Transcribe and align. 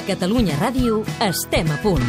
A 0.00 0.02
Catalunya 0.02 0.54
Ràdio 0.56 1.02
estem 1.20 1.68
a 1.68 1.74
punt. 1.82 2.00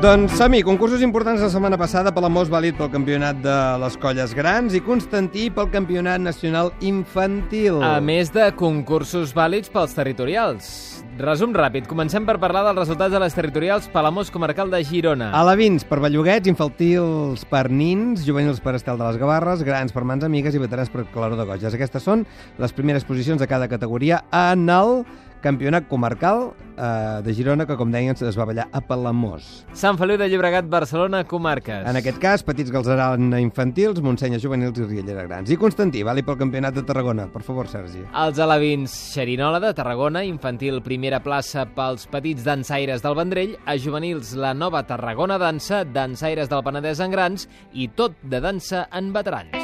Doncs 0.00 0.32
som-hi, 0.40 0.62
concursos 0.64 1.04
importants 1.04 1.44
la 1.44 1.50
setmana 1.52 1.76
passada, 1.76 2.08
Palamós 2.08 2.48
vàlid 2.48 2.80
pel 2.80 2.88
campionat 2.88 3.44
de 3.44 3.58
les 3.84 4.00
colles 4.00 4.32
grans 4.32 4.72
i 4.72 4.80
Constantí 4.80 5.50
pel 5.52 5.68
campionat 5.68 6.24
nacional 6.24 6.72
infantil. 6.80 7.82
A 7.84 7.98
més 8.00 8.32
de 8.32 8.48
concursos 8.56 9.36
vàlids 9.36 9.68
pels 9.68 9.92
territorials. 9.92 10.72
Resum 11.20 11.52
ràpid. 11.52 11.84
Comencem 11.84 12.24
per 12.24 12.38
parlar 12.40 12.62
dels 12.64 12.78
resultats 12.78 13.12
de 13.12 13.18
les 13.20 13.34
territorials 13.36 13.90
Palamós 13.92 14.30
Comarcal 14.32 14.70
de 14.72 14.78
Girona. 14.88 15.28
Alevins 15.36 15.84
per 15.84 15.98
belluguets, 16.00 16.48
infantils 16.48 17.44
per 17.50 17.66
nins, 17.68 18.22
juvenils 18.24 18.62
per 18.64 18.72
estel 18.78 18.96
de 18.96 19.04
les 19.04 19.18
Gavarres, 19.20 19.60
grans 19.66 19.92
per 19.92 20.06
mans 20.08 20.24
amigues 20.24 20.56
i 20.56 20.62
veterans 20.62 20.88
per 20.88 21.04
claror 21.12 21.36
de 21.36 21.44
goges. 21.44 21.76
Aquestes 21.76 22.08
són 22.08 22.24
les 22.56 22.72
primeres 22.72 23.04
posicions 23.04 23.42
de 23.42 23.50
cada 23.50 23.68
categoria 23.68 24.22
en 24.32 24.64
el 24.72 25.02
campionat 25.40 25.88
comarcal 25.88 26.50
eh, 26.76 27.20
de 27.24 27.34
Girona, 27.34 27.66
que 27.66 27.76
com 27.76 27.90
deien 27.92 28.16
es 28.16 28.38
va 28.38 28.46
ballar 28.48 28.68
a 28.72 28.80
Palamós. 28.80 29.66
Sant 29.76 29.98
Feliu 30.00 30.18
de 30.20 30.28
Llobregat, 30.30 30.68
Barcelona, 30.70 31.22
comarques. 31.28 31.86
En 31.88 31.98
aquest 32.00 32.20
cas, 32.22 32.44
Petits 32.46 32.72
Galzeran 32.72 33.32
infantils, 33.40 34.02
Montsenya 34.04 34.40
juvenils 34.42 34.80
i 34.80 34.88
Riellera 34.88 35.26
grans. 35.28 35.50
I 35.50 35.58
Constantí, 35.60 36.02
vali 36.06 36.24
pel 36.26 36.38
campionat 36.40 36.76
de 36.76 36.84
Tarragona. 36.86 37.28
Per 37.32 37.44
favor, 37.46 37.68
Sergi. 37.70 38.04
Els 38.24 38.40
alevins 38.42 38.96
Xerinola 39.14 39.60
de 39.62 39.72
Tarragona, 39.76 40.24
infantil 40.26 40.80
primera 40.84 41.22
plaça 41.24 41.66
pels 41.76 42.08
petits 42.10 42.46
dansaires 42.46 43.04
del 43.04 43.18
Vendrell, 43.18 43.56
a 43.66 43.76
juvenils 43.78 44.34
la 44.38 44.54
nova 44.54 44.84
Tarragona 44.88 45.38
dansa, 45.40 45.84
dansaires 45.84 46.50
del 46.50 46.64
Penedès 46.66 47.04
en 47.04 47.14
grans 47.14 47.48
i 47.72 47.90
tot 47.92 48.16
de 48.22 48.40
dansa 48.40 48.86
en 48.92 49.12
veterans. 49.16 49.59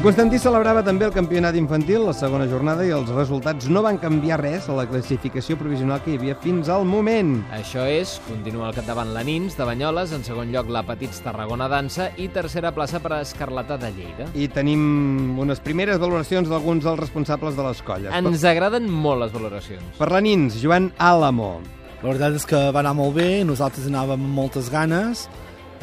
A 0.00 0.02
Constantí 0.02 0.38
celebrava 0.40 0.80
també 0.80 1.04
el 1.04 1.10
campionat 1.12 1.52
infantil, 1.60 2.06
la 2.06 2.14
segona 2.16 2.46
jornada, 2.48 2.86
i 2.88 2.92
els 2.96 3.10
resultats 3.12 3.66
no 3.68 3.82
van 3.84 3.98
canviar 4.00 4.38
res 4.40 4.64
a 4.72 4.76
la 4.78 4.86
classificació 4.88 5.58
provisional 5.60 6.00
que 6.00 6.14
hi 6.14 6.16
havia 6.16 6.38
fins 6.40 6.70
al 6.72 6.86
moment. 6.88 7.34
Això 7.52 7.84
és, 7.84 8.14
continua 8.24 8.70
al 8.70 8.78
capdavant 8.78 9.12
la 9.12 9.20
Nins 9.28 9.58
de 9.58 9.66
Banyoles, 9.68 10.14
en 10.16 10.24
segon 10.24 10.54
lloc 10.56 10.72
la 10.72 10.80
Petits 10.88 11.20
Tarragona 11.20 11.68
Dansa 11.68 12.08
i 12.16 12.30
tercera 12.32 12.72
plaça 12.72 13.02
per 13.04 13.12
a 13.12 13.20
Escarlata 13.26 13.76
de 13.76 13.92
Lleida. 13.98 14.30
I 14.32 14.48
tenim 14.48 15.36
unes 15.44 15.60
primeres 15.60 16.00
valoracions 16.00 16.48
d'alguns 16.48 16.88
dels 16.88 17.02
responsables 17.04 17.60
de 17.60 17.68
les 17.68 17.84
colles. 17.84 18.16
Ens 18.16 18.48
agraden 18.48 18.88
molt 18.88 19.26
les 19.26 19.36
valoracions. 19.36 19.84
Per 20.00 20.08
la 20.08 20.24
Nins, 20.24 20.62
Joan 20.64 20.94
Álamo. 20.96 21.58
La 22.00 22.08
veritat 22.08 22.40
és 22.40 22.48
que 22.48 22.66
va 22.72 22.80
anar 22.80 22.96
molt 22.96 23.18
bé, 23.20 23.44
nosaltres 23.44 23.92
anàvem 23.92 24.16
amb 24.16 24.36
moltes 24.46 24.72
ganes, 24.72 25.28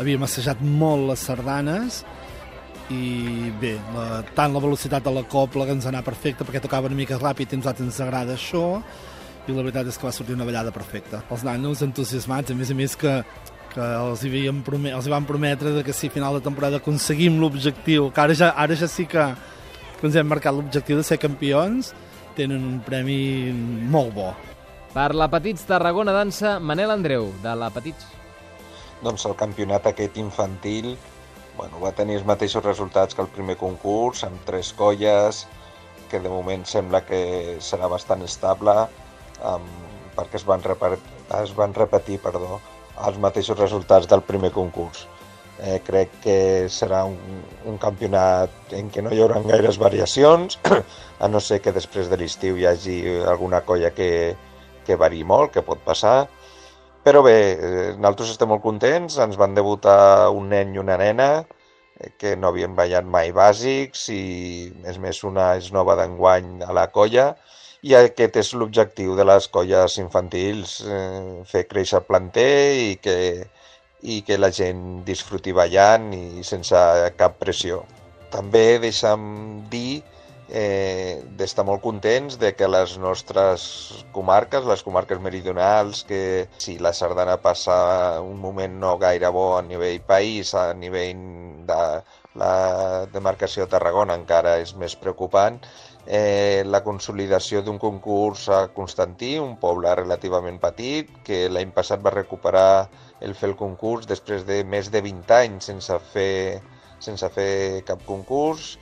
havíem 0.02 0.26
assajat 0.26 0.66
molt 0.66 1.06
les 1.12 1.30
sardanes, 1.30 2.02
i 2.93 3.52
bé, 3.59 3.73
la, 3.93 4.21
tant 4.35 4.53
la 4.55 4.61
velocitat 4.63 5.03
de 5.03 5.11
la 5.11 5.25
copla 5.27 5.66
que 5.67 5.75
ens 5.75 5.88
anà 5.89 5.99
perfecta 6.05 6.45
perquè 6.47 6.61
tocava 6.63 6.88
una 6.88 6.95
mica 6.95 7.19
ràpid 7.19 7.52
i 7.52 7.57
a 7.57 7.59
nosaltres 7.59 7.89
ens 7.89 7.99
agrada 8.03 8.38
això 8.38 8.80
i 9.47 9.55
la 9.55 9.63
veritat 9.63 9.89
és 9.91 9.97
que 9.99 10.07
va 10.07 10.13
sortir 10.16 10.35
una 10.35 10.47
ballada 10.47 10.73
perfecta. 10.75 11.21
Els 11.31 11.43
nanos 11.47 11.83
entusiasmats, 11.83 12.52
a 12.52 12.55
més 12.55 12.71
a 12.71 12.75
més 12.75 12.95
que, 12.99 13.13
que 13.73 13.83
els, 13.83 14.23
hi 14.23 14.31
havíem 14.31 14.59
promet, 14.63 14.95
els 14.95 15.08
hi 15.08 15.13
van 15.13 15.27
prometre 15.27 15.71
que 15.88 15.95
si 15.95 16.09
a 16.11 16.15
final 16.15 16.35
de 16.35 16.43
temporada 16.43 16.81
aconseguim 16.81 17.39
l'objectiu, 17.39 18.09
que 18.11 18.23
ara 18.23 18.35
ja, 18.35 18.52
ara 18.59 18.75
ja 18.75 18.89
sí 18.91 19.08
que, 19.08 19.23
que 19.99 20.08
ens 20.08 20.19
hem 20.19 20.27
marcat 20.27 20.55
l'objectiu 20.55 20.99
de 20.99 21.08
ser 21.08 21.19
campions, 21.23 21.93
tenen 22.35 22.63
un 22.67 22.81
premi 22.83 23.19
molt 23.88 24.13
bo. 24.15 24.31
Per 24.93 25.11
la 25.15 25.30
Petits 25.31 25.63
Tarragona 25.67 26.15
Dansa, 26.15 26.58
Manel 26.59 26.92
Andreu, 26.92 27.31
de 27.43 27.55
la 27.55 27.71
Petits. 27.71 28.08
Doncs 29.03 29.27
el 29.30 29.36
campionat 29.39 29.87
aquest 29.87 30.17
infantil 30.20 30.95
bueno, 31.58 31.82
va 31.82 31.92
tenir 31.98 32.20
els 32.20 32.26
mateixos 32.30 32.64
resultats 32.64 33.18
que 33.18 33.23
el 33.26 33.32
primer 33.34 33.58
concurs, 33.58 34.23
amb 34.23 34.40
tres 34.45 34.72
colles, 34.78 35.45
que 36.08 36.22
de 36.23 36.32
moment 36.32 36.64
sembla 36.66 37.04
que 37.04 37.58
serà 37.64 37.90
bastant 37.92 38.23
estable, 38.23 38.76
amb, 39.52 39.70
perquè 40.16 40.40
es 40.40 40.48
van, 40.48 40.64
es 41.42 41.54
van 41.58 41.76
repetir 41.76 42.22
perdó, 42.23 42.62
els 43.06 43.20
mateixos 43.22 43.60
resultats 43.60 44.08
del 44.10 44.23
primer 44.26 44.54
concurs. 44.56 45.06
Eh, 45.58 45.80
crec 45.82 46.12
que 46.22 46.40
serà 46.70 47.02
un, 47.10 47.18
un 47.66 47.78
campionat 47.82 48.74
en 48.78 48.92
què 48.94 49.02
no 49.02 49.10
hi 49.10 49.24
haurà 49.24 49.42
gaires 49.45 49.80
variacions, 49.82 50.60
a 51.24 51.28
no 51.28 51.42
ser 51.42 51.60
que 51.66 51.74
després 51.74 52.12
de 52.12 52.20
l'estiu 52.22 52.58
hi 52.58 52.68
hagi 52.70 52.98
alguna 53.26 53.64
colla 53.66 53.89
que, 53.98 54.36
que 54.86 55.00
vari 55.02 55.24
molt, 55.26 55.56
que 55.56 55.66
pot 55.66 55.82
passar, 55.86 56.28
però 57.08 57.22
bé, 57.23 57.38
eh, 57.56 57.92
nosaltres 57.95 58.34
estem 58.34 58.50
molt 58.52 58.60
contents, 58.66 59.16
ens 59.23 59.38
van 59.40 59.54
debutar 59.56 60.28
un 60.36 60.50
nen 60.52 60.73
i 60.76 60.80
una 60.82 60.98
nena 61.00 61.28
eh, 61.40 62.10
que 62.20 62.34
no 62.36 62.50
havien 62.50 62.73
ballat 62.76 63.08
mai 63.08 63.32
bàsics 63.32 64.10
i, 64.12 64.23
és 64.92 64.98
més, 65.00 65.22
una 65.23 65.54
és 65.56 65.70
nova 65.72 65.95
d'enguany 65.95 66.66
a 66.68 66.76
la 66.76 66.90
colla 66.92 67.30
i 67.88 67.95
aquest 67.95 68.42
és 68.42 68.52
l'objectiu 68.60 69.16
de 69.16 69.23
les 69.30 69.48
colles 69.56 69.95
infantils, 70.04 70.82
eh, 70.84 71.45
fer 71.48 71.64
créixer 71.72 72.02
el 72.02 72.08
planter 72.10 72.52
i 72.82 72.92
que, 73.00 73.18
i 74.04 74.20
que 74.28 74.42
la 74.42 74.52
gent 74.60 74.84
disfruti 75.08 75.56
ballant 75.56 76.12
i 76.12 76.44
sense 76.44 76.84
cap 77.16 77.39
pressió. 77.39 77.86
També 78.36 78.82
deixa'm 78.84 79.24
dir 79.72 80.02
eh, 80.49 81.23
d'estar 81.37 81.65
molt 81.67 81.81
contents 81.83 82.37
de 82.39 82.53
que 82.55 82.67
les 82.67 82.97
nostres 83.02 83.65
comarques, 84.15 84.65
les 84.65 84.83
comarques 84.83 85.19
meridionals, 85.19 86.03
que 86.08 86.47
si 86.58 86.77
la 86.80 86.93
sardana 86.93 87.37
passa 87.41 88.21
un 88.21 88.39
moment 88.39 88.80
no 88.80 88.97
gaire 88.97 89.30
bo 89.33 89.58
a 89.58 89.61
nivell 89.61 89.99
país, 90.08 90.53
a 90.55 90.73
nivell 90.73 91.65
de 91.67 91.81
la 92.37 92.53
demarcació 93.11 93.65
de 93.65 93.73
Tarragona 93.73 94.15
encara 94.15 94.58
és 94.61 94.75
més 94.77 94.95
preocupant, 94.95 95.59
eh, 96.05 96.64
la 96.65 96.83
consolidació 96.83 97.61
d'un 97.61 97.77
concurs 97.81 98.47
a 98.49 98.67
Constantí, 98.73 99.35
un 99.39 99.58
poble 99.59 99.93
relativament 99.99 100.59
petit, 100.64 101.11
que 101.27 101.47
l'any 101.52 101.73
passat 101.75 102.03
va 102.03 102.15
recuperar 102.15 102.87
el 103.19 103.33
fer 103.35 103.49
el 103.52 103.58
concurs 103.59 104.08
després 104.08 104.45
de 104.47 104.64
més 104.64 104.91
de 104.93 105.02
20 105.02 105.33
anys 105.41 105.71
sense 105.71 105.99
fer, 106.14 106.61
sense 107.03 107.29
fer 107.33 107.83
cap 107.85 108.03
concurs, 108.05 108.77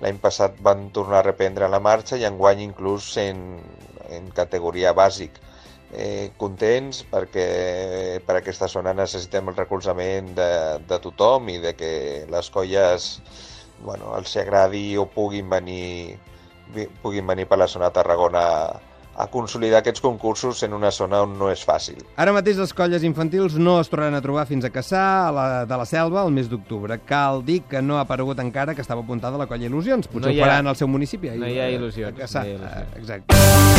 L'any 0.00 0.18
passat 0.20 0.56
van 0.64 0.88
tornar 0.96 1.20
a 1.20 1.26
reprendre 1.28 1.68
la 1.68 1.80
marxa 1.80 2.16
i 2.16 2.26
enguany 2.28 2.62
inclús 2.64 3.12
en, 3.20 3.60
en 4.08 4.30
categoria 4.36 4.94
bàsic. 4.96 5.38
Eh, 5.90 6.30
contents 6.38 7.02
perquè 7.10 7.46
per 8.26 8.36
aquesta 8.38 8.68
zona 8.70 8.94
necessitem 8.94 9.50
el 9.50 9.56
recolzament 9.58 10.30
de, 10.36 10.50
de 10.86 10.98
tothom 11.02 11.48
i 11.50 11.58
de 11.58 11.74
que 11.74 11.92
les 12.30 12.50
colles 12.54 13.08
bueno, 13.82 14.14
els 14.16 14.36
agradi 14.38 14.96
o 15.00 15.08
puguin 15.10 15.50
venir, 15.50 16.18
puguin 17.02 17.26
venir 17.26 17.48
per 17.50 17.58
la 17.58 17.68
zona 17.68 17.88
de 17.88 17.98
Tarragona 17.98 18.44
a 19.22 19.26
consolidar 19.28 19.80
aquests 19.80 20.00
concursos 20.00 20.62
en 20.62 20.72
una 20.74 20.90
zona 20.90 21.22
on 21.22 21.36
no 21.38 21.50
és 21.52 21.62
fàcil. 21.66 22.00
Ara 22.16 22.32
mateix 22.32 22.56
les 22.58 22.72
colles 22.74 23.02
infantils 23.04 23.54
no 23.60 23.78
es 23.80 23.88
tornaran 23.92 24.14
a 24.18 24.22
trobar 24.24 24.46
fins 24.48 24.64
a 24.64 24.70
Caçà, 24.70 25.04
a 25.28 25.32
la, 25.32 25.46
de 25.66 25.76
la 25.76 25.86
Selva, 25.86 26.24
el 26.24 26.32
mes 26.32 26.48
d'octubre. 26.50 26.98
Cal 27.06 27.44
dir 27.44 27.60
que 27.68 27.82
no 27.82 27.98
ha 27.98 28.06
aparegut 28.06 28.38
encara 28.40 28.74
que 28.74 28.80
estava 28.82 29.02
apuntada 29.04 29.38
la 29.38 29.46
colla 29.46 29.66
Il·lusions. 29.68 30.08
Potser 30.08 30.32
No 30.32 30.36
ho 30.36 30.44
faran 30.44 30.66
al 30.66 30.76
seu 30.76 30.88
municipi. 30.88 31.30
no 31.36 31.46
hi 31.46 31.58
ha 31.60 31.68
il·lusions, 31.70 32.14
A 32.16 32.24
Caçà, 32.24 32.44
no 32.44 32.48
hi 32.48 32.52
ha 32.52 32.58
il·lusions. 32.58 32.96
eh, 32.96 32.98
exacte. 32.98 33.69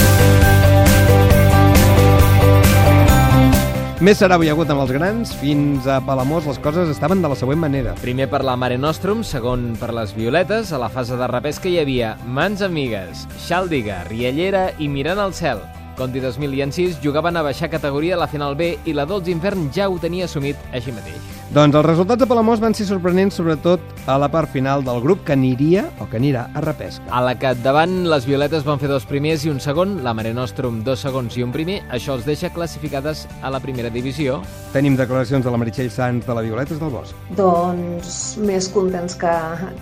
Més 4.01 4.17
serà 4.17 4.33
avui 4.33 4.49
hagut 4.49 4.71
amb 4.73 4.81
els 4.81 4.91
grans. 4.95 5.31
Fins 5.37 5.85
a 5.85 5.99
Palamós 6.01 6.47
les 6.49 6.57
coses 6.63 6.89
estaven 6.89 7.19
de 7.21 7.29
la 7.29 7.35
següent 7.37 7.59
manera. 7.61 7.91
Primer 8.01 8.25
per 8.31 8.39
la 8.41 8.55
Mare 8.57 8.79
Nostrum, 8.81 9.21
segon 9.21 9.75
per 9.77 9.91
les 9.93 10.15
Violetes. 10.17 10.71
A 10.73 10.79
la 10.81 10.89
fase 10.89 11.19
de 11.19 11.27
repesca 11.29 11.69
hi 11.69 11.77
havia 11.77 12.15
Mans 12.25 12.63
Amigues, 12.65 13.27
Xàldiga, 13.45 13.99
Riellera 14.09 14.71
i 14.81 14.89
Mirant 14.89 15.21
al 15.21 15.35
Cel. 15.37 15.61
Conti 16.01 16.23
2000 16.23 16.57
i 16.57 16.65
Encís 16.65 16.97
jugaven 17.03 17.37
a 17.37 17.45
baixar 17.45 17.69
categoria 17.69 18.17
a 18.17 18.23
la 18.23 18.31
final 18.31 18.57
B 18.57 18.73
i 18.89 18.97
la 18.97 19.05
Dolç 19.05 19.29
Infern 19.29 19.69
ja 19.69 19.85
ho 19.85 20.01
tenia 20.01 20.25
assumit 20.25 20.57
així 20.73 20.97
mateix. 20.97 21.40
Doncs 21.51 21.75
els 21.75 21.83
resultats 21.83 22.21
de 22.21 22.25
Palamós 22.29 22.61
van 22.63 22.71
ser 22.71 22.85
sorprenents, 22.87 23.35
sobretot 23.35 23.81
a 24.07 24.13
la 24.15 24.29
part 24.31 24.47
final 24.53 24.85
del 24.87 25.01
grup 25.03 25.25
que 25.27 25.33
aniria 25.35 25.81
o 25.99 26.05
que 26.07 26.15
anirà 26.15 26.45
a 26.55 26.61
repesca. 26.63 27.03
A 27.11 27.19
la 27.25 27.33
capdavant, 27.35 28.05
les 28.07 28.23
Violetes 28.23 28.63
van 28.63 28.79
fer 28.79 28.87
dos 28.87 29.03
primers 29.03 29.43
i 29.43 29.49
un 29.51 29.57
segon, 29.59 29.97
la 30.05 30.13
Mare 30.15 30.31
Nostrum 30.31 30.77
dos 30.85 31.01
segons 31.03 31.35
i 31.35 31.43
un 31.43 31.51
primer. 31.51 31.81
Això 31.91 32.15
els 32.15 32.23
deixa 32.23 32.53
classificades 32.55 33.25
a 33.43 33.51
la 33.51 33.59
primera 33.59 33.91
divisió. 33.91 34.37
Tenim 34.71 34.95
declaracions 34.95 35.43
de 35.43 35.51
la 35.51 35.59
Meritxell 35.59 35.91
Sanz 35.91 36.29
de 36.29 36.37
la 36.37 36.45
Violetes 36.45 36.79
del 36.79 36.93
Bosc. 36.93 37.19
Doncs 37.35 38.21
més 38.39 38.69
contents 38.71 39.19
que, 39.19 39.33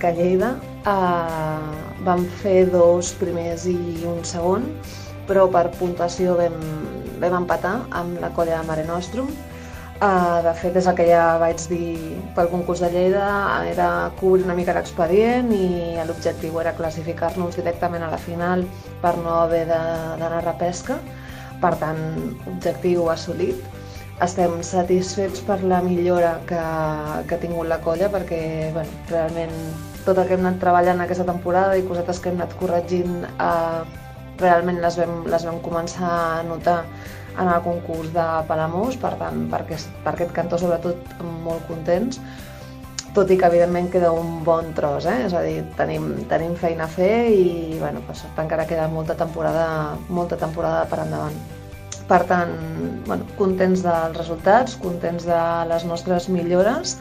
que 0.02 0.12
Lleida. 0.18 0.56
Uh, 0.90 2.02
vam 2.02 2.26
fer 2.42 2.64
dos 2.74 3.14
primers 3.22 3.68
i 3.70 3.78
un 4.10 4.26
segon, 4.26 4.66
però 5.30 5.46
per 5.54 5.68
puntuació 5.78 6.34
vam, 6.42 6.58
vam 7.22 7.38
empatar 7.44 7.76
amb 8.02 8.18
la 8.26 8.34
colla 8.34 8.58
de 8.58 8.66
Mare 8.72 8.88
Nostrum. 8.90 9.30
Uh, 10.00 10.40
de 10.46 10.54
fet, 10.56 10.78
és 10.80 10.86
el 10.88 10.96
que 10.96 11.06
ja 11.10 11.24
vaig 11.42 11.60
dir 11.68 11.98
pel 12.38 12.48
concurs 12.48 12.80
de 12.80 12.88
Lleida, 12.94 13.26
era 13.68 13.88
cobrir 14.22 14.46
una 14.46 14.56
mica 14.56 14.72
l'expedient 14.78 15.50
i 15.52 15.98
l'objectiu 16.08 16.56
era 16.62 16.72
classificar-nos 16.78 17.58
directament 17.60 18.06
a 18.08 18.14
la 18.14 18.22
final 18.24 18.64
per 19.04 19.12
no 19.20 19.34
haver 19.42 19.66
d'anar 19.68 20.32
a 20.38 20.46
repesca. 20.46 21.02
Per 21.60 21.74
tant, 21.84 22.00
objectiu 22.48 23.10
assolit. 23.12 23.60
Estem 24.24 24.56
satisfets 24.64 25.44
per 25.44 25.60
la 25.68 25.82
millora 25.84 26.38
que, 26.48 26.64
que 27.28 27.36
ha 27.36 27.44
tingut 27.44 27.68
la 27.68 27.82
colla 27.84 28.08
perquè 28.14 28.42
bueno, 28.72 29.04
realment 29.12 29.56
tot 30.06 30.16
el 30.16 30.30
que 30.30 30.38
hem 30.40 30.46
anat 30.46 30.64
treballant 30.64 31.04
aquesta 31.04 31.28
temporada 31.28 31.76
i 31.76 31.84
cosetes 31.88 32.24
que 32.24 32.32
hem 32.32 32.40
anat 32.40 32.56
corregint 32.62 33.26
eh, 33.28 33.99
realment 34.42 34.82
les 34.84 34.98
vam, 35.00 35.24
les 35.30 35.46
vam 35.48 35.60
començar 35.64 36.10
a 36.10 36.44
notar 36.48 36.84
en 37.40 37.48
el 37.48 37.62
concurs 37.64 38.12
de 38.14 38.26
Palamós, 38.48 38.98
per 39.00 39.14
tant, 39.20 39.46
per 39.52 39.64
aquest, 39.64 39.92
per 40.04 40.14
aquest 40.16 40.32
cantó 40.36 40.60
sobretot 40.60 41.20
molt 41.46 41.66
contents, 41.70 42.20
tot 43.16 43.32
i 43.32 43.38
que 43.40 43.48
evidentment 43.48 43.90
queda 43.94 44.12
un 44.14 44.44
bon 44.46 44.74
tros, 44.78 45.08
eh? 45.10 45.24
és 45.26 45.34
a 45.34 45.42
dir, 45.46 45.64
tenim, 45.78 46.12
tenim 46.30 46.54
feina 46.60 46.86
a 46.86 46.92
fer 46.92 47.30
i 47.34 47.80
bueno, 47.80 48.04
per 48.06 48.18
sort 48.18 48.38
encara 48.42 48.68
queda 48.70 48.90
molta 48.92 49.16
temporada, 49.18 49.96
molta 50.10 50.38
temporada 50.38 50.84
per 50.90 51.02
endavant. 51.06 51.40
Per 52.10 52.20
tant, 52.30 52.54
bueno, 53.06 53.26
contents 53.38 53.84
dels 53.86 54.18
resultats, 54.18 54.76
contents 54.82 55.26
de 55.30 55.42
les 55.70 55.86
nostres 55.86 56.30
millores 56.34 56.98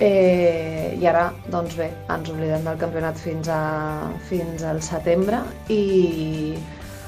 eh, 0.00 0.96
i 0.98 1.06
ara, 1.06 1.28
doncs 1.52 1.76
bé, 1.78 1.88
ens 2.14 2.30
oblidem 2.32 2.66
del 2.66 2.78
campionat 2.80 3.18
fins, 3.20 3.48
a, 3.50 3.62
fins 4.28 4.64
al 4.66 4.82
setembre 4.84 5.42
i 5.72 6.56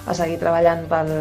a 0.06 0.16
seguir 0.16 0.38
treballant 0.40 0.86
pel, 0.90 1.12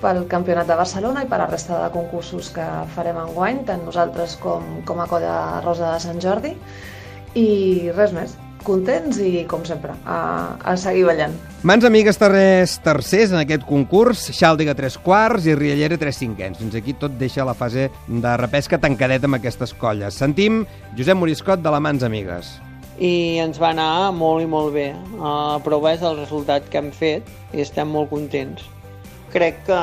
pel 0.00 0.24
Campionat 0.30 0.68
de 0.68 0.78
Barcelona 0.78 1.24
i 1.24 1.30
per 1.30 1.40
la 1.42 1.48
resta 1.50 1.78
de 1.84 1.92
concursos 1.94 2.50
que 2.54 2.64
farem 2.96 3.18
enguany, 3.22 3.62
tant 3.68 3.84
nosaltres 3.86 4.36
com, 4.42 4.64
com 4.88 5.00
a 5.00 5.08
Colla 5.10 5.36
Rosa 5.64 5.94
de 5.94 6.02
Sant 6.04 6.20
Jordi. 6.22 6.54
I 7.36 7.48
res 7.96 8.14
més, 8.16 8.36
contents 8.64 9.18
i, 9.22 9.44
com 9.48 9.64
sempre, 9.66 9.94
a, 10.04 10.18
a 10.62 10.76
seguir 10.80 11.06
ballant. 11.08 11.34
Mans 11.66 11.86
amigues 11.88 12.18
terres 12.20 12.76
tercers 12.84 13.34
en 13.34 13.40
aquest 13.40 13.66
concurs, 13.68 14.28
Xàldiga 14.36 14.76
3 14.78 14.98
quarts 15.04 15.48
i 15.50 15.56
Riellera 15.58 15.98
3 16.00 16.20
cinquens. 16.22 16.60
Fins 16.62 16.76
aquí 16.78 16.94
tot 16.94 17.18
deixa 17.20 17.46
la 17.46 17.56
fase 17.58 17.88
de 18.06 18.36
repesca 18.40 18.80
tancadeta 18.82 19.28
amb 19.30 19.40
aquestes 19.40 19.74
colles. 19.74 20.16
Sentim 20.16 20.64
Josep 20.98 21.18
Moriscot 21.18 21.64
de 21.64 21.74
la 21.74 21.82
Mans 21.82 22.06
Amigues. 22.06 22.54
I 22.96 23.42
ens 23.42 23.58
va 23.60 23.74
anar 23.74 24.12
molt 24.16 24.44
i 24.44 24.48
molt 24.48 24.72
bé. 24.72 24.88
Uh, 25.18 25.58
però 25.64 25.82
és 25.90 26.00
el 26.06 26.16
resultat 26.22 26.70
que 26.72 26.80
hem 26.80 26.94
fet 26.94 27.28
i 27.52 27.66
estem 27.66 27.92
molt 27.92 28.08
contents 28.14 28.64
crec 29.32 29.58
que 29.66 29.78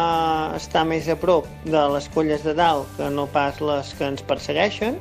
està 0.57 0.83
més 0.87 1.07
a 1.11 1.17
prop 1.19 1.47
de 1.65 1.81
les 1.93 2.07
colles 2.13 2.43
de 2.45 2.55
dalt 2.57 2.87
que 2.97 3.09
no 3.13 3.27
pas 3.29 3.59
les 3.61 3.91
que 3.97 4.07
ens 4.07 4.23
persegueixen 4.25 4.97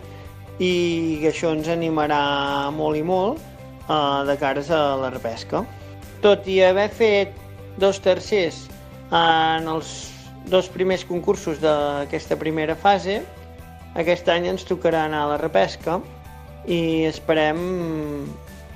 i 0.60 1.22
això 1.28 1.54
ens 1.56 1.70
animarà 1.72 2.70
molt 2.74 2.98
i 2.98 3.04
molt 3.06 3.51
eh, 3.88 4.24
de 4.28 4.36
cares 4.38 4.70
a 4.70 4.96
la 5.00 5.10
repesca. 5.10 5.64
Tot 6.22 6.46
i 6.46 6.60
haver 6.62 6.88
fet 6.94 7.36
dos 7.82 8.00
tercers 8.00 8.66
en 9.10 9.68
els 9.68 9.92
dos 10.48 10.68
primers 10.72 11.04
concursos 11.04 11.60
d'aquesta 11.62 12.36
primera 12.38 12.74
fase, 12.76 13.20
aquest 13.98 14.28
any 14.32 14.48
ens 14.50 14.64
tocarà 14.66 15.06
anar 15.06 15.26
a 15.26 15.30
la 15.34 15.38
repesca 15.40 16.00
i 16.66 17.04
esperem 17.08 17.58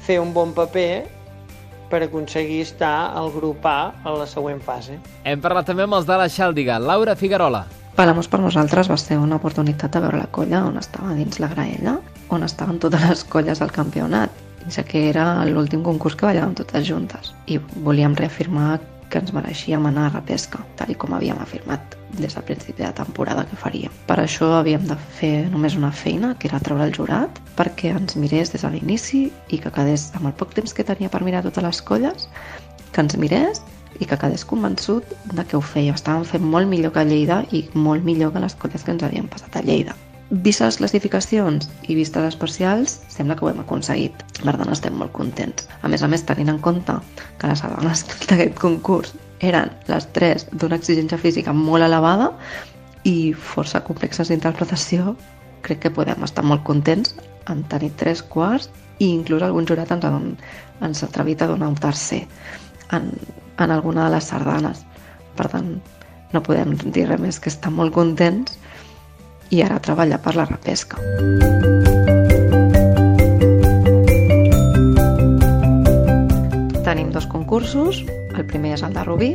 fer 0.07 0.19
un 0.21 0.33
bon 0.35 0.53
paper 0.55 1.07
per 1.91 2.03
aconseguir 2.03 2.61
estar 2.65 3.13
al 3.15 3.31
grup 3.33 3.65
A 3.67 3.95
a 4.03 4.13
la 4.15 4.27
següent 4.27 4.61
fase. 4.63 4.99
Hem 5.25 5.43
parlat 5.43 5.69
també 5.71 5.87
amb 5.87 5.99
els 5.99 6.07
de 6.07 6.17
la 6.19 6.27
Xàldiga, 6.31 6.81
Laura 6.83 7.15
Figuerola. 7.17 7.65
Palamós 7.97 8.29
per 8.29 8.41
nosaltres 8.43 8.91
va 8.91 8.99
ser 9.01 9.17
una 9.17 9.39
oportunitat 9.39 9.95
de 9.95 10.03
veure 10.05 10.19
la 10.21 10.29
colla 10.29 10.65
on 10.67 10.77
estava 10.77 11.15
dins 11.17 11.39
la 11.41 11.49
graella, 11.49 11.97
on 12.29 12.43
estaven 12.45 12.81
totes 12.83 13.07
les 13.09 13.23
colles 13.25 13.63
del 13.63 13.73
campionat, 13.73 14.31
ja 14.71 14.85
que 14.85 15.09
era 15.09 15.45
l'últim 15.49 15.83
concurs 15.87 16.17
que 16.17 16.27
ballàvem 16.27 16.55
totes 16.59 16.87
juntes. 16.89 17.35
I 17.47 17.59
volíem 17.85 18.17
reafirmar 18.19 18.81
que 19.11 19.21
ens 19.23 19.33
mereixíem 19.33 19.87
anar 19.87 20.09
a 20.09 20.15
repesca, 20.17 20.61
tal 20.77 20.91
com 20.99 21.15
havíem 21.15 21.39
afirmat 21.39 21.95
des 22.19 22.35
del 22.35 22.45
principi 22.45 22.83
de 22.83 22.93
temporada 22.97 23.45
que 23.47 23.57
faríem. 23.57 23.93
Per 24.09 24.19
això 24.19 24.49
havíem 24.59 24.87
de 24.89 24.97
fer 25.19 25.49
només 25.53 25.77
una 25.79 25.93
feina, 25.93 26.35
que 26.39 26.49
era 26.49 26.61
treure 26.61 26.89
el 26.89 26.95
jurat, 26.95 27.41
perquè 27.59 27.93
ens 27.95 28.17
mirés 28.17 28.53
des 28.53 28.65
de 28.65 28.73
l'inici 28.73 29.27
i 29.49 29.61
que 29.63 29.71
quedés, 29.71 30.11
amb 30.19 30.27
el 30.31 30.35
poc 30.35 30.55
temps 30.55 30.75
que 30.75 30.87
tenia 30.87 31.13
per 31.13 31.23
mirar 31.25 31.45
totes 31.47 31.65
les 31.65 31.83
colles, 31.83 32.29
que 32.93 33.05
ens 33.05 33.17
mirés 33.17 33.63
i 34.01 34.07
que 34.09 34.19
quedés 34.19 34.45
convençut 34.45 35.15
de 35.33 35.45
que 35.45 35.57
ho 35.57 35.63
feia. 35.63 35.95
Estàvem 35.95 36.27
fent 36.27 36.45
molt 36.45 36.69
millor 36.69 36.93
que 36.93 37.05
a 37.05 37.09
Lleida 37.09 37.45
i 37.53 37.67
molt 37.75 38.05
millor 38.05 38.35
que 38.35 38.43
les 38.43 38.59
colles 38.59 38.83
que 38.83 38.97
ens 38.97 39.07
havien 39.07 39.31
passat 39.31 39.57
a 39.57 39.65
Lleida. 39.65 39.97
Vistes 40.31 40.65
les 40.67 40.77
classificacions 40.81 41.69
i 41.87 41.95
vistes 41.95 42.25
les 42.25 42.37
parcials, 42.39 42.97
sembla 43.13 43.37
que 43.39 43.45
ho 43.47 43.51
hem 43.53 43.61
aconseguit. 43.63 44.25
Per 44.41 44.57
tant, 44.57 44.73
estem 44.75 44.97
molt 44.99 45.13
contents. 45.15 45.69
A 45.87 45.91
més 45.93 46.03
a 46.03 46.09
més, 46.11 46.25
tenint 46.27 46.51
en 46.51 46.59
compte 46.59 46.97
que 47.39 47.51
les 47.51 47.63
sardanes 47.63 48.03
d'aquest 48.27 48.59
concurs 48.59 49.15
eren 49.47 49.71
les 49.87 50.09
tres 50.17 50.49
d'una 50.51 50.81
exigència 50.81 51.21
física 51.23 51.55
molt 51.55 51.87
elevada 51.87 52.33
i 53.07 53.33
força 53.39 53.85
complexes 53.87 54.33
d'interpretació, 54.33 55.15
crec 55.63 55.85
que 55.85 55.95
podem 55.95 56.27
estar 56.27 56.43
molt 56.43 56.67
contents 56.67 57.15
en 57.53 57.63
tenir 57.71 57.93
tres 58.01 58.23
quarts 58.23 58.67
i 58.99 59.13
inclús 59.13 59.45
algun 59.47 59.67
jurat 59.69 59.93
ens, 59.95 60.05
ha, 60.09 60.21
ens 60.83 61.03
ha 61.03 61.07
atrevit 61.07 61.43
a 61.43 61.53
donar 61.53 61.71
un 61.71 61.79
tercer 61.79 62.25
en, 62.97 63.13
en 63.63 63.71
alguna 63.71 64.09
de 64.09 64.17
les 64.17 64.33
sardanes. 64.33 64.83
Per 65.39 65.47
tant, 65.55 65.77
no 66.35 66.43
podem 66.43 66.75
dir 66.91 67.07
res 67.07 67.23
més 67.23 67.39
que 67.39 67.53
estar 67.53 67.71
molt 67.71 67.95
contents 67.95 68.59
i 69.51 69.63
ara 69.63 69.79
treballa 69.83 70.19
per 70.23 70.35
la 70.37 70.47
repesca. 70.49 70.99
Tenim 76.87 77.11
dos 77.13 77.27
concursos. 77.27 78.05
El 78.37 78.45
primer 78.47 78.75
és 78.77 78.83
el 78.85 78.95
de 78.95 79.03
Rubí, 79.07 79.33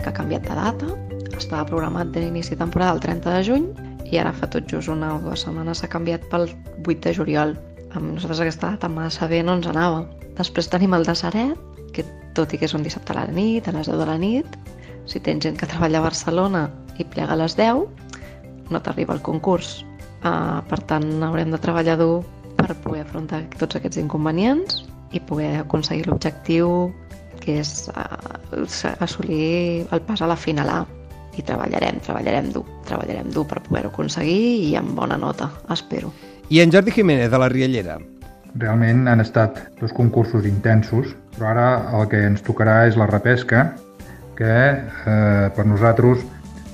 que 0.00 0.08
ha 0.10 0.16
canviat 0.16 0.48
de 0.48 0.56
data. 0.56 0.90
Estava 1.36 1.64
programat 1.68 2.10
d'inici 2.12 2.56
de 2.56 2.60
temporada 2.64 2.96
el 2.96 3.00
30 3.00 3.36
de 3.36 3.44
juny 3.46 3.68
i 4.10 4.18
ara 4.18 4.32
fa 4.34 4.48
tot 4.50 4.66
just 4.68 4.90
una 4.90 5.14
o 5.14 5.20
dues 5.22 5.44
setmanes 5.46 5.80
s'ha 5.80 5.88
canviat 5.90 6.24
pel 6.32 6.48
8 6.82 6.96
de 7.06 7.14
juliol. 7.14 7.54
Amb 7.94 8.14
nosaltres 8.14 8.42
aquesta 8.42 8.72
data 8.74 8.90
massa 8.90 9.28
bé 9.30 9.42
no 9.42 9.54
ens 9.58 9.68
anava. 9.70 10.02
Després 10.38 10.68
tenim 10.70 10.94
el 10.96 11.06
de 11.06 11.14
Saret, 11.14 11.56
que 11.94 12.04
tot 12.34 12.52
i 12.52 12.58
que 12.58 12.66
és 12.66 12.74
un 12.74 12.84
dissabte 12.86 13.14
a 13.14 13.20
la 13.20 13.26
nit, 13.30 13.68
a 13.68 13.74
les 13.76 13.90
10 13.90 13.98
de 14.00 14.06
la 14.08 14.18
nit, 14.18 14.58
si 15.06 15.20
tens 15.20 15.42
gent 15.44 15.58
que 15.58 15.68
treballa 15.70 15.98
a 16.00 16.06
Barcelona 16.06 16.68
i 16.98 17.06
plega 17.06 17.34
a 17.34 17.40
les 17.40 17.56
10, 17.58 17.86
no 18.70 18.80
t'arriba 18.82 19.14
el 19.16 19.22
concurs. 19.22 19.80
Uh, 20.20 20.60
per 20.68 20.80
tant, 20.88 21.06
haurem 21.24 21.52
de 21.52 21.60
treballar 21.60 21.96
dur 22.00 22.22
per 22.58 22.74
poder 22.84 23.04
afrontar 23.06 23.42
tots 23.56 23.78
aquests 23.78 24.00
inconvenients 24.02 24.82
i 25.16 25.20
poder 25.20 25.62
aconseguir 25.62 26.06
l'objectiu 26.08 26.90
que 27.40 27.58
és 27.62 27.88
uh, 27.94 28.96
assolir 29.00 29.86
el 29.90 30.02
pas 30.06 30.20
a 30.20 30.28
la 30.28 30.36
final 30.36 30.70
A. 30.70 30.80
I 31.38 31.44
treballarem, 31.46 32.00
treballarem 32.04 32.50
dur, 32.52 32.64
treballarem 32.88 33.30
dur 33.32 33.46
per 33.48 33.62
poder-ho 33.64 33.92
aconseguir 33.92 34.68
i 34.68 34.74
amb 34.76 34.92
bona 34.98 35.16
nota, 35.16 35.48
espero. 35.72 36.10
I 36.50 36.60
en 36.60 36.72
Jordi 36.74 36.90
Jiménez, 36.90 37.30
de 37.30 37.38
la 37.38 37.48
Riellera. 37.48 38.00
Realment 38.58 39.06
han 39.08 39.22
estat 39.22 39.60
dos 39.78 39.94
concursos 39.94 40.44
intensos, 40.44 41.14
però 41.36 41.52
ara 41.52 41.68
el 41.96 42.08
que 42.10 42.24
ens 42.26 42.42
tocarà 42.42 42.82
és 42.90 42.98
la 42.98 43.06
repesca, 43.06 43.68
que 44.36 44.50
eh, 44.50 45.46
per 45.54 45.66
nosaltres 45.68 46.26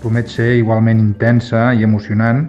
promet 0.06 0.30
ser 0.30 0.52
igualment 0.60 1.00
intensa 1.02 1.72
i 1.74 1.82
emocionant, 1.82 2.44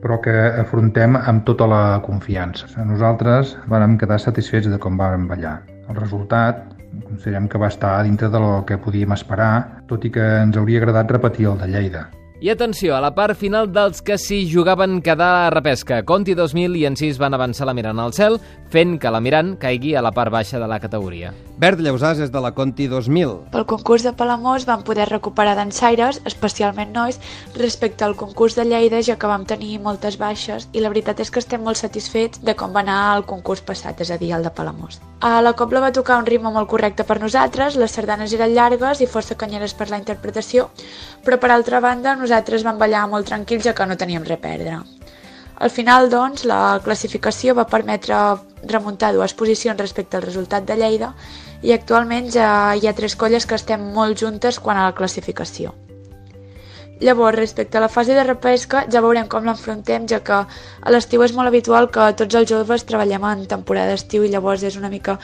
però 0.00 0.16
que 0.24 0.32
afrontem 0.62 1.18
amb 1.18 1.44
tota 1.44 1.68
la 1.68 2.00
confiança. 2.04 2.70
Nosaltres 2.88 3.52
vam 3.68 3.98
quedar 4.00 4.16
satisfets 4.22 4.70
de 4.72 4.80
com 4.80 4.96
vam 4.96 5.28
ballar. 5.28 5.58
El 5.84 6.00
resultat 6.00 6.64
considerem 7.04 7.48
que 7.50 7.60
va 7.60 7.68
estar 7.68 7.98
dintre 8.08 8.32
del 8.32 8.48
que 8.64 8.80
podíem 8.80 9.12
esperar, 9.12 9.84
tot 9.90 10.04
i 10.08 10.12
que 10.14 10.24
ens 10.46 10.56
hauria 10.56 10.80
agradat 10.80 11.12
repetir 11.12 11.50
el 11.52 11.60
de 11.60 11.72
Lleida. 11.74 12.06
I 12.44 12.50
atenció, 12.50 12.92
a 12.92 13.00
la 13.00 13.14
part 13.16 13.38
final 13.40 13.70
dels 13.72 14.02
que 14.04 14.18
s'hi 14.20 14.42
jugaven 14.44 14.98
quedar 15.00 15.46
a 15.46 15.52
repesca. 15.54 16.02
Conti 16.04 16.34
2000 16.36 16.74
i 16.76 16.82
Encís 16.84 17.16
van 17.16 17.32
avançar 17.32 17.64
la 17.64 17.72
mirant 17.72 18.02
al 18.02 18.12
cel, 18.12 18.36
fent 18.68 18.98
que 19.00 19.08
la 19.08 19.22
mirant 19.24 19.54
caigui 19.62 19.94
a 19.96 20.02
la 20.04 20.10
part 20.12 20.28
baixa 20.34 20.60
de 20.60 20.68
la 20.68 20.76
categoria. 20.82 21.30
Bert 21.56 21.80
Lleusàs 21.80 22.18
és 22.20 22.32
de 22.34 22.42
la 22.44 22.50
Conti 22.52 22.84
2000. 22.90 23.32
Pel 23.54 23.64
concurs 23.70 24.04
de 24.04 24.12
Palamós 24.12 24.66
vam 24.68 24.82
poder 24.84 25.06
recuperar 25.08 25.54
dansaires, 25.56 26.18
especialment 26.28 26.92
nois, 26.92 27.16
respecte 27.56 28.04
al 28.04 28.16
concurs 28.18 28.58
de 28.58 28.68
Lleida, 28.68 29.00
ja 29.06 29.16
que 29.16 29.30
vam 29.30 29.46
tenir 29.48 29.78
moltes 29.80 30.20
baixes, 30.20 30.68
i 30.76 30.84
la 30.84 30.92
veritat 30.92 31.24
és 31.24 31.32
que 31.32 31.40
estem 31.40 31.64
molt 31.64 31.80
satisfets 31.80 32.44
de 32.44 32.56
com 32.58 32.76
va 32.76 32.84
anar 32.84 32.98
el 33.16 33.24
concurs 33.24 33.64
passat, 33.64 34.04
és 34.04 34.12
a 34.12 34.20
dir, 34.20 34.34
el 34.36 34.44
de 34.44 34.52
Palamós. 34.52 35.00
A 35.24 35.40
la 35.40 35.54
copla 35.56 35.80
va 35.80 35.94
tocar 35.96 36.18
un 36.20 36.26
ritme 36.26 36.50
molt 36.52 36.68
correcte 36.68 37.06
per 37.08 37.16
nosaltres, 37.22 37.78
les 37.80 37.96
sardanes 37.96 38.34
eren 38.36 38.52
llargues 38.52 39.00
i 39.00 39.08
força 39.08 39.38
canyeres 39.40 39.72
per 39.72 39.88
la 39.88 39.96
interpretació, 40.02 40.68
però 41.24 41.38
per 41.40 41.54
altra 41.54 41.80
banda 41.80 42.12
nosaltres 42.34 42.64
vam 42.66 42.78
ballar 42.78 43.06
molt 43.06 43.28
tranquils 43.30 43.62
ja 43.62 43.74
que 43.74 43.86
no 43.86 43.96
teníem 43.96 44.24
res 44.26 44.38
a 44.38 44.42
perdre. 44.42 44.78
Al 45.54 45.70
final, 45.70 46.08
doncs, 46.10 46.42
la 46.44 46.80
classificació 46.82 47.54
va 47.54 47.68
permetre 47.70 48.16
remuntar 48.66 49.12
dues 49.14 49.34
posicions 49.38 49.78
respecte 49.78 50.16
al 50.16 50.24
resultat 50.24 50.64
de 50.66 50.74
Lleida 50.74 51.12
i 51.62 51.70
actualment 51.72 52.26
ja 52.34 52.74
hi 52.74 52.88
ha 52.88 52.94
tres 52.98 53.14
colles 53.14 53.46
que 53.46 53.54
estem 53.54 53.84
molt 53.94 54.18
juntes 54.18 54.58
quan 54.58 54.76
a 54.76 54.88
la 54.88 54.96
classificació. 54.98 55.74
Llavors, 57.00 57.38
respecte 57.38 57.78
a 57.78 57.82
la 57.82 57.88
fase 57.88 58.14
de 58.14 58.24
repesca, 58.24 58.84
ja 58.90 59.02
veurem 59.04 59.28
com 59.28 59.46
l'enfrontem, 59.46 60.08
ja 60.10 60.20
que 60.26 60.40
a 60.42 60.90
l'estiu 60.90 61.22
és 61.22 61.34
molt 61.34 61.50
habitual 61.50 61.90
que 61.90 62.12
tots 62.18 62.34
els 62.34 62.50
joves 62.50 62.86
treballem 62.88 63.22
en 63.30 63.46
temporada 63.46 63.94
d'estiu 63.94 64.24
i 64.24 64.32
llavors 64.32 64.62
és 64.62 64.76
una 64.76 64.90
mica 64.90 65.18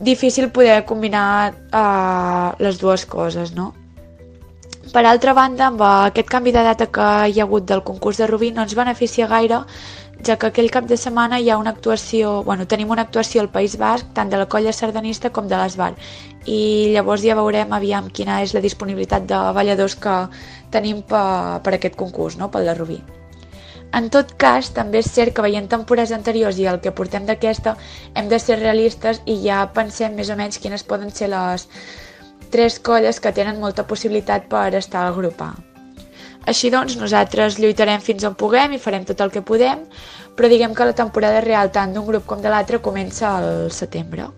difícil 0.00 0.50
poder 0.50 0.84
combinar 0.84 1.54
uh, 1.70 2.58
les 2.58 2.78
dues 2.82 3.06
coses, 3.06 3.54
no? 3.54 3.72
Per 4.90 5.04
altra 5.06 5.32
banda, 5.32 5.68
amb 5.70 5.82
aquest 5.86 6.28
canvi 6.28 6.50
de 6.50 6.62
data 6.66 6.88
que 6.90 7.04
hi 7.30 7.38
ha 7.38 7.44
hagut 7.44 7.68
del 7.68 7.84
concurs 7.86 8.18
de 8.18 8.26
Rubí 8.26 8.50
no 8.50 8.64
ens 8.66 8.74
beneficia 8.74 9.28
gaire, 9.30 9.60
ja 10.26 10.36
que 10.36 10.48
aquell 10.50 10.70
cap 10.74 10.88
de 10.90 10.98
setmana 10.98 11.38
hi 11.38 11.50
ha 11.50 11.58
una 11.60 11.70
actuació, 11.70 12.42
bueno, 12.42 12.66
tenim 12.66 12.90
una 12.90 13.04
actuació 13.06 13.44
al 13.44 13.50
País 13.54 13.78
Basc, 13.78 14.10
tant 14.14 14.30
de 14.30 14.42
la 14.42 14.48
colla 14.50 14.74
sardanista 14.74 15.30
com 15.30 15.46
de 15.46 15.56
l'Esbar, 15.56 15.92
i 16.50 16.90
llavors 16.96 17.22
ja 17.22 17.38
veurem 17.38 17.72
aviam 17.78 18.10
quina 18.10 18.42
és 18.42 18.54
la 18.58 18.64
disponibilitat 18.66 19.26
de 19.30 19.40
balladors 19.54 19.94
que 19.94 20.18
tenim 20.74 21.02
per, 21.06 21.62
per 21.62 21.78
aquest 21.78 21.96
concurs, 21.96 22.38
no? 22.38 22.50
pel 22.50 22.66
de 22.66 22.74
Rubí. 22.74 23.00
En 23.94 24.08
tot 24.10 24.34
cas, 24.40 24.70
també 24.74 25.02
és 25.02 25.10
cert 25.14 25.34
que 25.36 25.44
veient 25.44 25.68
temporades 25.70 26.14
anteriors 26.16 26.58
i 26.58 26.66
el 26.66 26.80
que 26.82 26.94
portem 26.96 27.26
d'aquesta, 27.28 27.76
hem 28.14 28.30
de 28.30 28.38
ser 28.42 28.58
realistes 28.58 29.20
i 29.26 29.42
ja 29.46 29.66
pensem 29.74 30.16
més 30.16 30.30
o 30.32 30.36
menys 30.38 30.58
quines 30.58 30.82
poden 30.82 31.12
ser 31.14 31.28
les 31.30 31.68
tres 32.52 32.78
colles 32.78 33.18
que 33.20 33.32
tenen 33.32 33.60
molta 33.60 33.86
possibilitat 33.88 34.46
per 34.52 34.74
estar 34.78 35.06
al 35.06 35.16
grup 35.16 35.40
A. 35.42 35.54
Així 36.46 36.72
doncs, 36.74 36.96
nosaltres 36.98 37.58
lluitarem 37.62 38.02
fins 38.02 38.24
on 38.26 38.34
puguem 38.38 38.74
i 38.74 38.82
farem 38.82 39.06
tot 39.06 39.20
el 39.22 39.30
que 39.30 39.44
podem, 39.46 39.84
però 40.36 40.50
diguem 40.50 40.74
que 40.74 40.86
la 40.88 40.96
temporada 40.98 41.42
real 41.44 41.70
tant 41.74 41.94
d'un 41.94 42.06
grup 42.06 42.26
com 42.26 42.42
de 42.42 42.50
l'altre 42.50 42.82
comença 42.82 43.36
al 43.38 43.70
setembre. 43.70 44.28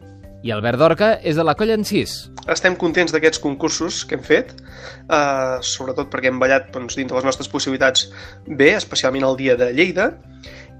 I 0.44 0.52
Albert 0.52 0.76
Dorca 0.76 1.06
és 1.25 1.38
de 1.40 1.44
la 1.47 1.54
colla 1.56 1.73
en 1.78 1.87
6. 1.88 2.14
Estem 2.52 2.75
contents 2.76 3.14
d'aquests 3.14 3.40
concursos 3.40 4.02
que 4.04 4.18
hem 4.18 4.25
fet, 4.26 4.50
eh, 4.52 5.56
sobretot 5.64 6.11
perquè 6.12 6.28
hem 6.28 6.42
ballat 6.42 6.68
doncs, 6.75 6.99
dins 6.99 7.09
de 7.09 7.16
les 7.16 7.25
nostres 7.25 7.49
possibilitats 7.49 8.11
bé, 8.44 8.75
especialment 8.76 9.25
el 9.25 9.38
dia 9.40 9.56
de 9.56 9.71
Lleida, 9.73 10.11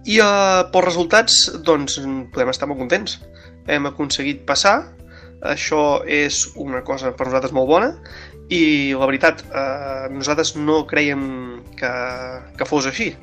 i 0.05 0.19
eh, 0.21 0.61
pels 0.69 0.85
resultats 0.85 1.39
doncs, 1.65 1.97
podem 2.35 2.53
estar 2.53 2.69
molt 2.69 2.83
contents. 2.85 3.17
Hem 3.65 3.89
aconseguit 3.89 4.45
passar, 4.45 4.83
això 5.43 6.05
és 6.07 6.45
una 6.55 6.83
cosa 6.85 7.13
per 7.17 7.27
nosaltres 7.29 7.55
molt 7.57 7.69
bona, 7.69 7.91
i 8.53 8.93
la 8.93 9.09
veritat, 9.09 9.43
eh, 9.49 10.07
nosaltres 10.13 10.55
no 10.57 10.85
creiem 10.87 11.63
que, 11.79 11.93
que 12.59 12.69
fos 12.69 12.87
així. 12.87 13.15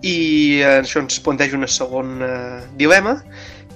I 0.00 0.16
eh, 0.62 0.78
això 0.80 1.02
ens 1.02 1.20
planteja 1.20 1.58
un 1.58 1.66
segon 1.68 2.22
eh, 2.24 2.60
dilema, 2.80 3.18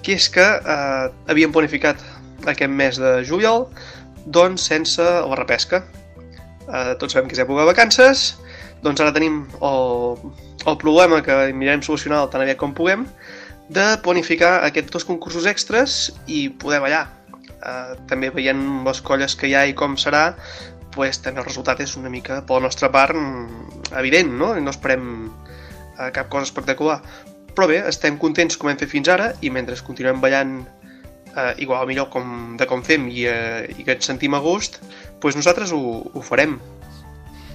que 0.03 0.17
és 0.19 0.29
que 0.33 0.45
eh, 0.45 1.09
havíem 1.31 1.53
planificat 1.55 2.01
aquest 2.49 2.71
mes 2.71 2.99
de 2.99 3.21
juliol 3.27 3.69
doncs 4.27 4.69
sense 4.71 5.03
la 5.03 5.39
repesca. 5.39 5.83
Eh, 6.69 6.95
tots 6.99 7.15
sabem 7.15 7.29
que 7.29 7.37
és 7.37 7.43
època 7.45 7.63
de 7.63 7.71
vacances, 7.71 8.33
doncs 8.83 9.03
ara 9.03 9.15
tenim 9.15 9.45
el, 9.63 10.19
el 10.67 10.79
problema 10.79 11.23
que 11.23 11.37
mirarem 11.55 11.83
solucionar 11.85 12.25
tan 12.31 12.43
aviat 12.43 12.59
com 12.59 12.75
puguem 12.75 13.07
de 13.73 13.85
planificar 14.05 14.61
aquests 14.67 14.93
dos 14.93 15.07
concursos 15.09 15.47
extras 15.47 16.11
i 16.27 16.49
poder 16.49 16.83
ballar. 16.83 17.07
Eh, 17.63 17.97
també 18.11 18.31
veient 18.35 18.63
les 18.87 19.01
colles 19.07 19.37
que 19.39 19.51
hi 19.51 19.55
ha 19.55 19.65
i 19.71 19.75
com 19.79 19.97
serà, 20.01 20.33
pues, 20.95 21.21
també 21.25 21.41
el 21.41 21.49
resultat 21.49 21.81
és 21.81 21.97
una 21.97 22.11
mica, 22.13 22.43
per 22.47 22.59
la 22.59 22.67
nostra 22.69 22.91
part, 22.93 23.17
mm, 23.17 23.93
evident, 23.99 24.33
no? 24.39 24.55
No 24.61 24.71
esperem 24.75 25.31
eh, 25.99 26.11
cap 26.11 26.29
cosa 26.29 26.49
espectacular. 26.51 27.01
Però 27.53 27.69
bé, 27.69 27.83
estem 27.89 28.17
contents 28.19 28.57
com 28.57 28.71
hem 28.71 28.79
fet 28.81 28.89
fins 28.89 29.09
ara 29.13 29.33
i 29.45 29.51
mentre 29.51 29.77
continuem 29.85 30.21
ballant 30.21 30.63
eh, 31.37 31.55
igual 31.65 31.87
millor 31.87 32.09
com, 32.13 32.57
de 32.57 32.67
com 32.69 32.83
fem 32.85 33.09
i, 33.09 33.27
eh, 33.29 33.69
i 33.77 33.85
que 33.85 33.97
ens 33.97 34.09
sentim 34.09 34.35
a 34.35 34.41
gust, 34.41 34.81
doncs 35.21 35.37
nosaltres 35.37 35.73
ho, 35.73 35.83
ho 36.13 36.25
farem. 36.25 36.59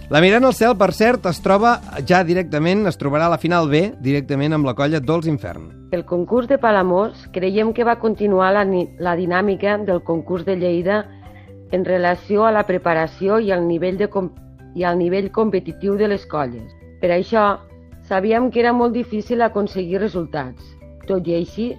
La 0.10 0.22
Mirant 0.24 0.48
al 0.48 0.54
cel, 0.56 0.78
per 0.80 0.94
cert, 0.96 1.26
es 1.28 1.42
troba 1.44 1.78
ja 2.08 2.22
directament, 2.24 2.86
es 2.88 2.96
trobarà 2.96 3.28
a 3.28 3.34
la 3.34 3.42
final 3.42 3.68
B, 3.68 3.92
directament 4.00 4.56
amb 4.56 4.66
la 4.66 4.74
colla 4.74 5.02
Dols 5.04 5.28
Infern. 5.28 5.68
El 5.92 6.06
concurs 6.08 6.48
de 6.48 6.58
Palamós 6.58 7.28
creiem 7.36 7.74
que 7.76 7.84
va 7.84 8.00
continuar 8.00 8.54
la, 8.56 8.64
la 9.04 9.16
dinàmica 9.20 9.78
del 9.84 10.04
concurs 10.08 10.46
de 10.48 10.56
Lleida 10.56 11.04
en 11.76 11.84
relació 11.84 12.48
a 12.48 12.54
la 12.56 12.64
preparació 12.64 13.42
i 13.44 13.52
al 13.52 13.68
nivell, 13.68 14.00
de, 14.00 14.08
i 14.76 14.88
al 14.88 14.98
nivell 14.98 15.32
competitiu 15.36 16.00
de 16.00 16.08
les 16.08 16.24
colles. 16.32 16.72
Per 17.02 17.12
això, 17.12 17.58
Sabíem 18.08 18.52
que 18.52 18.62
era 18.62 18.72
molt 18.72 18.94
difícil 18.96 19.42
aconseguir 19.44 20.00
resultats. 20.00 20.64
Tot 21.10 21.26
i 21.28 21.34
així, 21.36 21.74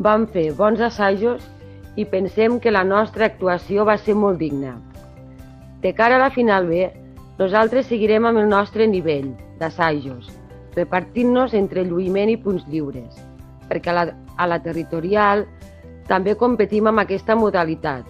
vam 0.00 0.24
fer 0.32 0.48
bons 0.56 0.80
assajos 0.80 1.42
i 2.00 2.06
pensem 2.08 2.56
que 2.60 2.72
la 2.72 2.84
nostra 2.84 3.28
actuació 3.28 3.84
va 3.84 3.98
ser 4.00 4.14
molt 4.16 4.40
digna. 4.40 4.72
De 5.82 5.92
cara 5.92 6.16
a 6.16 6.22
la 6.22 6.30
final 6.32 6.64
B, 6.70 6.88
nosaltres 7.38 7.88
seguirem 7.90 8.26
amb 8.28 8.42
el 8.42 8.48
nostre 8.48 8.86
nivell 8.88 9.32
d'assajos, 9.60 10.30
repartint-nos 10.76 11.54
entre 11.56 11.84
lluïment 11.84 12.30
i 12.32 12.38
punts 12.40 12.66
lliures, 12.70 13.18
perquè 13.70 13.92
a 13.92 13.98
la, 13.98 14.06
a 14.36 14.48
la 14.48 14.60
territorial 14.62 15.46
també 16.08 16.36
competim 16.38 16.86
amb 16.86 17.02
aquesta 17.02 17.36
modalitat 17.36 18.06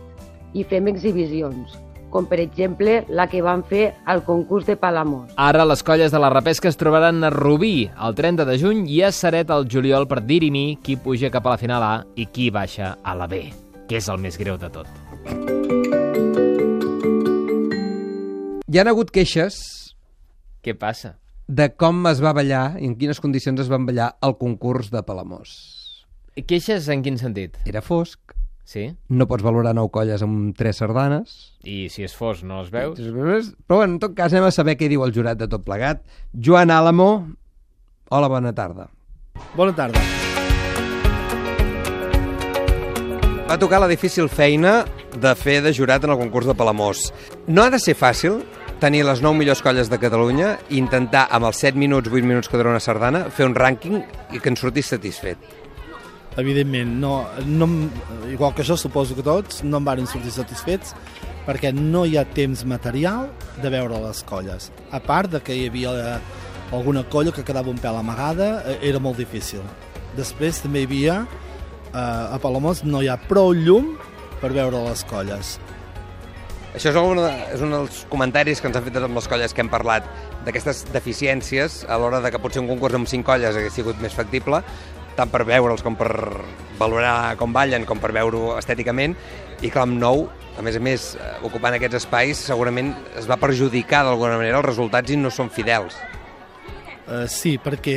i 0.56 0.64
fem 0.64 0.88
exhibicions, 0.92 1.75
com 2.11 2.28
per 2.28 2.38
exemple 2.40 3.00
la 3.09 3.26
que 3.30 3.42
van 3.45 3.64
fer 3.66 3.90
al 4.06 4.23
concurs 4.25 4.68
de 4.68 4.76
Palamós. 4.80 5.35
Ara 5.37 5.66
les 5.68 5.83
colles 5.85 6.14
de 6.14 6.23
la 6.23 6.30
repesca 6.33 6.71
es 6.71 6.78
trobaran 6.80 7.25
a 7.25 7.33
Rubí 7.35 7.90
el 7.90 8.16
30 8.16 8.47
de 8.49 8.59
juny 8.62 8.87
i 8.88 9.02
a 9.02 9.12
Saret 9.12 9.50
el 9.50 9.68
juliol 9.73 10.09
per 10.09 10.23
dirimir 10.25 10.78
qui 10.83 10.97
puja 10.97 11.33
cap 11.35 11.47
a 11.47 11.56
la 11.56 11.61
final 11.61 11.83
A 11.83 11.95
i 12.14 12.28
qui 12.30 12.50
baixa 12.50 12.97
a 13.02 13.18
la 13.18 13.28
B, 13.30 13.47
que 13.88 14.00
és 14.00 14.09
el 14.09 14.23
més 14.23 14.38
greu 14.40 14.61
de 14.61 14.73
tot. 14.73 15.56
Hi 18.67 18.81
han 18.83 18.89
hagut 18.91 19.13
queixes... 19.15 19.61
Què 20.67 20.73
passa? 20.75 21.13
De 21.47 21.69
com 21.79 22.01
es 22.11 22.19
va 22.19 22.33
ballar 22.35 22.73
i 22.81 22.89
en 22.89 22.97
quines 22.99 23.21
condicions 23.23 23.61
es 23.63 23.69
van 23.71 23.85
ballar 23.87 24.09
el 24.27 24.35
concurs 24.41 24.89
de 24.91 25.05
Palamós. 25.07 25.53
Queixes 26.51 26.89
en 26.91 27.05
quin 27.07 27.21
sentit? 27.21 27.55
Era 27.71 27.85
fosc, 27.85 28.35
Sí. 28.67 28.89
No 29.07 29.29
pots 29.31 29.45
valorar 29.47 29.77
nou 29.79 29.87
colles 29.95 30.25
amb 30.27 30.51
tres 30.59 30.81
sardanes. 30.83 31.37
I 31.63 31.87
si 31.87 32.03
es 32.03 32.17
fos, 32.19 32.41
no 32.43 32.59
els 32.65 32.73
veus? 32.75 32.99
Però 32.99 33.79
bueno, 33.79 33.93
en 33.93 34.01
tot 34.03 34.17
cas 34.19 34.35
anem 34.35 34.49
a 34.49 34.51
saber 34.51 34.75
què 34.75 34.89
diu 34.91 35.05
el 35.07 35.15
jurat 35.15 35.39
de 35.39 35.47
tot 35.47 35.63
plegat. 35.63 36.03
Joan 36.35 36.75
Álamo, 36.75 37.07
hola, 38.11 38.27
bona 38.27 38.51
tarda. 38.59 38.89
Bona 39.55 39.71
tarda. 39.79 40.03
Va 43.47 43.61
tocar 43.63 43.79
la 43.79 43.87
difícil 43.87 44.27
feina 44.27 44.81
de 45.15 45.37
fer 45.39 45.61
de 45.63 45.71
jurat 45.71 46.03
en 46.03 46.11
el 46.11 46.19
concurs 46.19 46.51
de 46.51 46.59
Palamós. 46.59 47.13
No 47.47 47.63
ha 47.63 47.71
de 47.71 47.79
ser 47.79 47.95
fàcil 47.95 48.41
tenir 48.80 49.04
les 49.09 49.23
9 49.25 49.38
millors 49.38 49.62
colles 49.64 49.90
de 49.92 49.99
Catalunya 50.00 50.56
i 50.68 50.80
intentar, 50.80 51.26
amb 51.30 51.49
els 51.49 51.62
7 51.64 51.78
minuts, 51.78 52.12
8 52.12 52.26
minuts 52.26 52.49
que 52.49 52.59
dura 52.61 52.75
una 52.75 52.83
sardana, 52.83 53.26
fer 53.30 53.49
un 53.49 53.56
rànquing 53.56 54.02
i 54.33 54.42
que 54.42 54.52
en 54.52 54.61
sortis 54.61 54.92
satisfet 54.92 55.64
evidentment, 56.37 57.00
no, 57.00 57.26
no, 57.47 57.68
igual 58.30 58.54
que 58.54 58.64
jo 58.64 58.76
suposo 58.76 59.16
que 59.16 59.25
tots, 59.25 59.62
no 59.64 59.80
em 59.80 59.87
varen 59.87 60.09
sortir 60.09 60.33
satisfets 60.35 60.92
perquè 61.47 61.73
no 61.73 62.04
hi 62.04 62.16
ha 62.18 62.26
temps 62.37 62.64
material 62.68 63.30
de 63.62 63.71
veure 63.73 64.00
les 64.02 64.23
colles. 64.28 64.71
A 64.92 65.00
part 65.00 65.33
de 65.33 65.40
que 65.40 65.56
hi 65.56 65.68
havia 65.71 65.95
eh, 65.97 66.18
alguna 66.76 67.04
colla 67.09 67.33
que 67.33 67.45
quedava 67.47 67.73
un 67.73 67.80
pèl 67.80 67.97
amagada, 67.97 68.50
eh, 68.66 68.78
era 68.90 69.00
molt 69.00 69.21
difícil. 69.23 69.62
Després 70.18 70.61
també 70.64 70.83
hi 70.83 70.90
havia, 70.90 71.16
eh, 71.92 71.97
a 71.97 72.38
Palamós 72.42 72.85
no 72.85 73.00
hi 73.00 73.09
ha 73.09 73.16
prou 73.30 73.54
llum 73.54 73.95
per 74.42 74.52
veure 74.52 74.85
les 74.90 75.06
colles. 75.09 75.56
Això 76.76 76.90
és, 76.92 76.97
una, 77.00 77.28
és 77.54 77.62
un 77.64 77.71
dels 77.73 78.02
comentaris 78.12 78.61
que 78.61 78.68
ens 78.68 78.76
han 78.76 78.85
fet 78.85 78.99
amb 79.00 79.16
les 79.16 79.26
colles 79.33 79.54
que 79.56 79.62
hem 79.64 79.71
parlat 79.73 80.04
d'aquestes 80.45 80.83
deficiències 80.92 81.78
a 81.88 81.97
l'hora 81.97 82.21
de 82.21 82.28
que 82.28 82.40
potser 82.42 82.61
un 82.61 82.68
concurs 82.68 82.99
amb 82.99 83.09
cinc 83.09 83.25
colles 83.25 83.56
hagués 83.56 83.73
sigut 83.73 84.02
més 84.02 84.12
factible, 84.12 84.61
tant 85.16 85.33
per 85.33 85.47
veure'ls 85.49 85.80
com 85.80 85.97
per 85.97 86.11
valorar 86.76 87.33
com 87.40 87.54
ballen, 87.56 87.87
com 87.88 87.97
per 88.02 88.12
veure-ho 88.12 88.59
estèticament, 88.59 89.16
i 89.64 89.71
clar, 89.73 89.87
amb 89.87 89.97
nou, 90.02 90.26
a 90.61 90.64
més 90.66 90.76
a 90.76 90.83
més, 90.85 91.06
eh, 91.16 91.30
ocupant 91.49 91.78
aquests 91.78 92.02
espais, 92.02 92.45
segurament 92.50 92.92
es 93.16 93.25
va 93.25 93.40
perjudicar 93.40 94.04
d'alguna 94.04 94.37
manera. 94.37 94.61
Els 94.61 94.68
resultats 94.68 95.12
i 95.12 95.16
no 95.16 95.33
són 95.33 95.49
fidels. 95.49 95.97
Uh, 97.06 97.25
sí, 97.30 97.54
perquè, 97.62 97.97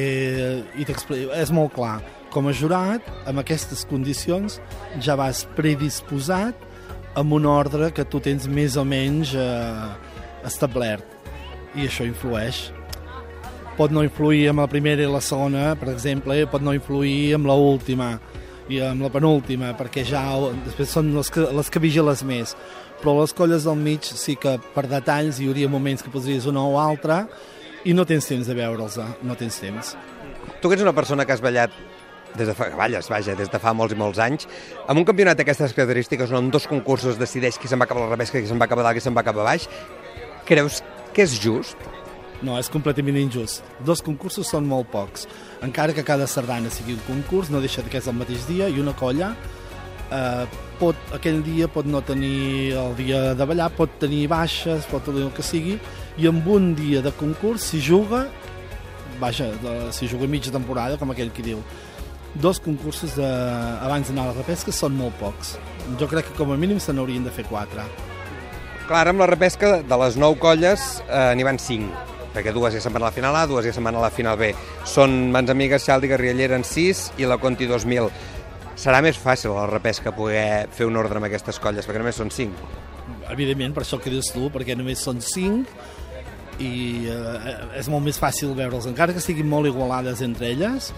i 0.80 0.88
és 0.88 1.52
molt 1.52 1.76
clar, 1.76 1.98
com 2.32 2.48
a 2.48 2.56
jurat, 2.56 3.04
amb 3.28 3.44
aquestes 3.44 3.84
condicions, 3.90 4.62
ja 5.04 5.20
vas 5.20 5.44
predisposat 5.58 6.69
amb 7.18 7.34
un 7.34 7.48
ordre 7.50 7.94
que 7.96 8.06
tu 8.06 8.22
tens 8.22 8.46
més 8.48 8.78
o 8.78 8.84
menys 8.86 9.34
uh, 9.38 9.96
establert. 10.46 11.18
I 11.78 11.86
això 11.86 12.06
influeix 12.06 12.70
pot 13.80 13.94
no 13.96 14.04
influir 14.04 14.50
amb 14.52 14.60
la 14.60 14.68
primera 14.68 15.06
i 15.06 15.08
la 15.08 15.22
segona, 15.24 15.72
per 15.80 15.94
exemple, 15.94 16.36
pot 16.52 16.64
no 16.64 16.74
influir 16.76 17.38
amb 17.38 17.48
la 17.48 17.56
última 17.56 18.10
i 18.70 18.82
amb 18.84 19.06
la 19.06 19.10
penúltima, 19.14 19.72
perquè 19.80 20.04
ja 20.06 20.24
després 20.66 20.92
són 20.92 21.14
les 21.16 21.32
que, 21.32 21.46
les 21.56 21.72
que 21.72 21.82
vigiles 21.82 22.26
més. 22.28 22.58
Però 23.00 23.16
les 23.22 23.32
colles 23.34 23.64
del 23.64 23.80
mig 23.80 24.04
sí 24.04 24.36
que 24.36 24.58
per 24.76 24.84
detalls 24.92 25.40
hi 25.40 25.48
hauria 25.48 25.72
moments 25.72 26.04
que 26.04 26.12
posaries 26.12 26.50
una 26.52 26.66
o 26.68 26.76
altra 26.82 27.22
i 27.88 27.96
no 27.96 28.04
tens 28.04 28.28
temps 28.28 28.50
de 28.52 28.58
veure'ls, 28.58 29.00
eh? 29.00 29.08
no 29.24 29.40
tens 29.40 29.62
temps. 29.64 29.96
Tu 30.60 30.68
que 30.68 30.76
ets 30.76 30.84
una 30.84 30.96
persona 30.98 31.24
que 31.24 31.32
has 31.32 31.44
ballat 31.44 31.72
des 32.38 32.50
de 32.50 32.56
fa, 32.58 32.70
balles, 32.78 33.10
vaja, 33.10 33.36
des 33.36 33.50
de 33.50 33.62
fa 33.62 33.74
molts 33.74 33.96
i 33.96 34.00
molts 34.00 34.20
anys, 34.24 34.48
amb 34.88 35.02
un 35.02 35.08
campionat 35.08 35.40
d'aquestes 35.40 35.74
característiques 35.78 36.34
on 36.36 36.52
dos 36.54 36.68
concursos 36.70 37.18
decideix 37.20 37.58
qui 37.58 37.72
se'n 37.72 37.82
va 37.82 37.88
cap 37.90 37.98
a 37.98 38.06
la 38.06 38.12
rebesca, 38.12 38.42
qui 38.42 38.50
se'n 38.50 38.62
va 38.62 38.70
cap 38.70 38.80
a 38.80 38.86
dalt, 38.86 39.00
qui 39.00 39.06
se'n 39.06 39.18
va 39.18 39.26
cap 39.26 39.38
a 39.38 39.48
baix, 39.52 39.70
creus 40.50 40.84
que 41.14 41.26
és 41.26 41.40
just 41.42 41.90
No, 42.40 42.54
és 42.56 42.70
completament 42.72 43.18
injust. 43.20 43.66
Dos 43.84 44.00
concursos 44.00 44.48
són 44.48 44.64
molt 44.64 44.88
pocs. 44.94 45.26
Encara 45.66 45.92
que 45.92 46.06
cada 46.08 46.24
sardana 46.24 46.70
sigui 46.72 46.94
un 46.96 47.02
concurs, 47.04 47.50
no 47.52 47.60
deixa 47.60 47.84
que 47.84 48.00
és 48.00 48.08
el 48.08 48.16
mateix 48.16 48.46
dia 48.48 48.70
i 48.72 48.80
una 48.80 48.94
colla 48.96 49.34
eh, 50.12 50.46
pot, 50.80 50.98
aquell 51.16 51.42
dia 51.46 51.68
pot 51.72 51.88
no 51.88 52.02
tenir 52.06 52.74
el 52.80 52.96
dia 53.00 53.22
de 53.38 53.48
ballar, 53.48 53.70
pot 53.76 53.92
tenir 54.02 54.28
baixes, 54.32 54.88
pot 54.90 55.04
tenir 55.06 55.28
el 55.28 55.34
que 55.36 55.46
sigui, 55.46 55.78
i 56.18 56.30
amb 56.30 56.48
un 56.50 56.74
dia 56.78 57.04
de 57.06 57.14
concurs 57.20 57.70
s'hi 57.70 57.82
juga, 57.84 58.26
vaja, 59.20 59.50
s'hi 59.96 60.10
juga 60.10 60.30
mitja 60.32 60.54
temporada, 60.56 60.98
com 60.98 61.12
aquell 61.14 61.34
qui 61.36 61.46
diu. 61.52 61.64
Dos 62.36 62.60
concursos 62.62 63.16
de, 63.18 63.26
abans 63.26 64.08
d'anar 64.08 64.28
a 64.28 64.32
la 64.32 64.38
repesca 64.38 64.74
són 64.76 64.94
molt 64.98 65.18
pocs. 65.18 65.56
Jo 65.98 66.08
crec 66.12 66.30
que 66.30 66.38
com 66.38 66.54
a 66.54 66.58
mínim 66.62 66.78
se 66.80 66.94
n'haurien 66.94 67.26
de 67.26 67.34
fer 67.34 67.48
quatre. 67.50 67.86
Clar, 68.90 69.08
amb 69.10 69.22
la 69.22 69.28
repesca 69.30 69.80
de 69.86 69.98
les 70.02 70.18
nou 70.18 70.38
colles 70.42 70.86
eh, 71.08 71.34
n'hi 71.38 71.46
van 71.46 71.60
cinc, 71.62 71.90
perquè 72.34 72.54
dues 72.54 72.74
ja 72.74 72.82
se'n 72.82 72.94
van 72.94 73.04
a 73.06 73.10
la 73.10 73.16
final 73.16 73.36
A, 73.38 73.46
dues 73.50 73.66
ja 73.66 73.74
se'n 73.74 73.86
van 73.86 73.98
a 73.98 74.04
la 74.06 74.12
final 74.14 74.38
B. 74.38 74.52
Són 74.90 75.32
Mans 75.34 75.50
Amigues, 75.54 75.86
Xàldiga, 75.86 76.18
Riallera 76.22 76.58
en 76.58 76.66
6 76.66 77.04
i 77.22 77.30
la 77.30 77.38
Conti 77.42 77.70
2000. 77.70 78.10
Serà 78.80 79.02
més 79.06 79.18
fàcil 79.20 79.52
a 79.54 79.64
la 79.64 79.70
repesca 79.74 80.14
poder 80.16 80.70
fer 80.74 80.88
un 80.88 80.98
ordre 81.02 81.20
amb 81.20 81.28
aquestes 81.28 81.60
colles, 81.62 81.86
perquè 81.86 82.02
només 82.02 82.18
són 82.18 82.34
5. 82.34 82.70
Evidentment, 83.34 83.74
per 83.76 83.84
això 83.84 84.00
que 84.02 84.14
dius 84.14 84.32
tu, 84.34 84.48
perquè 84.54 84.78
només 84.78 85.02
són 85.06 85.22
5 85.22 85.80
i 86.60 86.72
eh, 87.10 87.56
és 87.80 87.90
molt 87.92 88.06
més 88.06 88.18
fàcil 88.20 88.54
veure'ls, 88.56 88.88
encara 88.90 89.16
que 89.16 89.24
siguin 89.24 89.48
molt 89.50 89.70
igualades 89.70 90.22
entre 90.26 90.50
elles, 90.54 90.92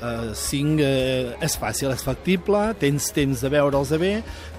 eh, 0.00 0.32
5 0.34 0.82
eh, 0.82 1.36
és 1.44 1.56
fàcil, 1.60 1.92
és 1.92 2.04
factible, 2.04 2.62
tens 2.80 3.10
temps 3.16 3.44
de 3.44 3.52
veure'ls 3.52 3.92
a 3.92 4.00
bé, 4.00 4.12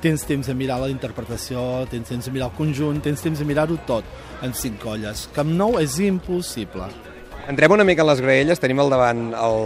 tens 0.04 0.24
temps 0.28 0.48
de 0.48 0.56
mirar 0.58 0.80
la 0.84 0.90
interpretació, 0.94 1.86
tens 1.92 2.10
temps 2.10 2.26
de 2.26 2.34
mirar 2.36 2.52
el 2.52 2.58
conjunt, 2.58 3.02
tens 3.04 3.24
temps 3.24 3.40
de 3.40 3.48
mirar-ho 3.48 3.78
tot 3.90 4.08
en 4.46 4.54
5 4.54 4.82
colles. 4.84 5.28
Camp 5.36 5.54
Nou 5.58 5.78
és 5.82 6.00
impossible. 6.06 6.90
Entrem 7.48 7.72
una 7.72 7.86
mica 7.88 8.04
en 8.04 8.10
les 8.10 8.20
graelles, 8.20 8.60
tenim 8.60 8.82
al 8.84 8.90
davant 8.92 9.30
el, 9.32 9.62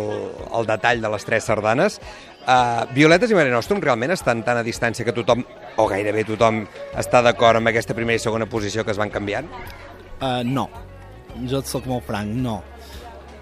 el 0.53 0.67
detall 0.69 1.01
de 1.01 1.09
les 1.09 1.23
tres 1.25 1.47
sardanes. 1.49 1.97
Uh, 2.41 2.85
Violetes 2.93 3.31
i 3.33 3.37
Mare 3.37 3.49
Nostrum 3.53 3.81
realment 3.81 4.13
estan 4.13 4.43
tan 4.45 4.59
a 4.59 4.65
distància 4.65 5.05
que 5.05 5.13
tothom, 5.17 5.41
o 5.81 5.87
gairebé 5.89 6.23
tothom, 6.29 6.61
està 6.97 7.23
d'acord 7.25 7.57
amb 7.57 7.71
aquesta 7.71 7.97
primera 7.97 8.21
i 8.21 8.21
segona 8.21 8.45
posició 8.49 8.85
que 8.85 8.93
es 8.93 9.01
van 9.01 9.09
canviant? 9.13 9.49
Uh, 10.21 10.43
no, 10.45 10.67
jo 11.49 11.61
et 11.61 11.69
soc 11.69 11.89
molt 11.89 12.05
franc, 12.05 12.29
no. 12.37 12.59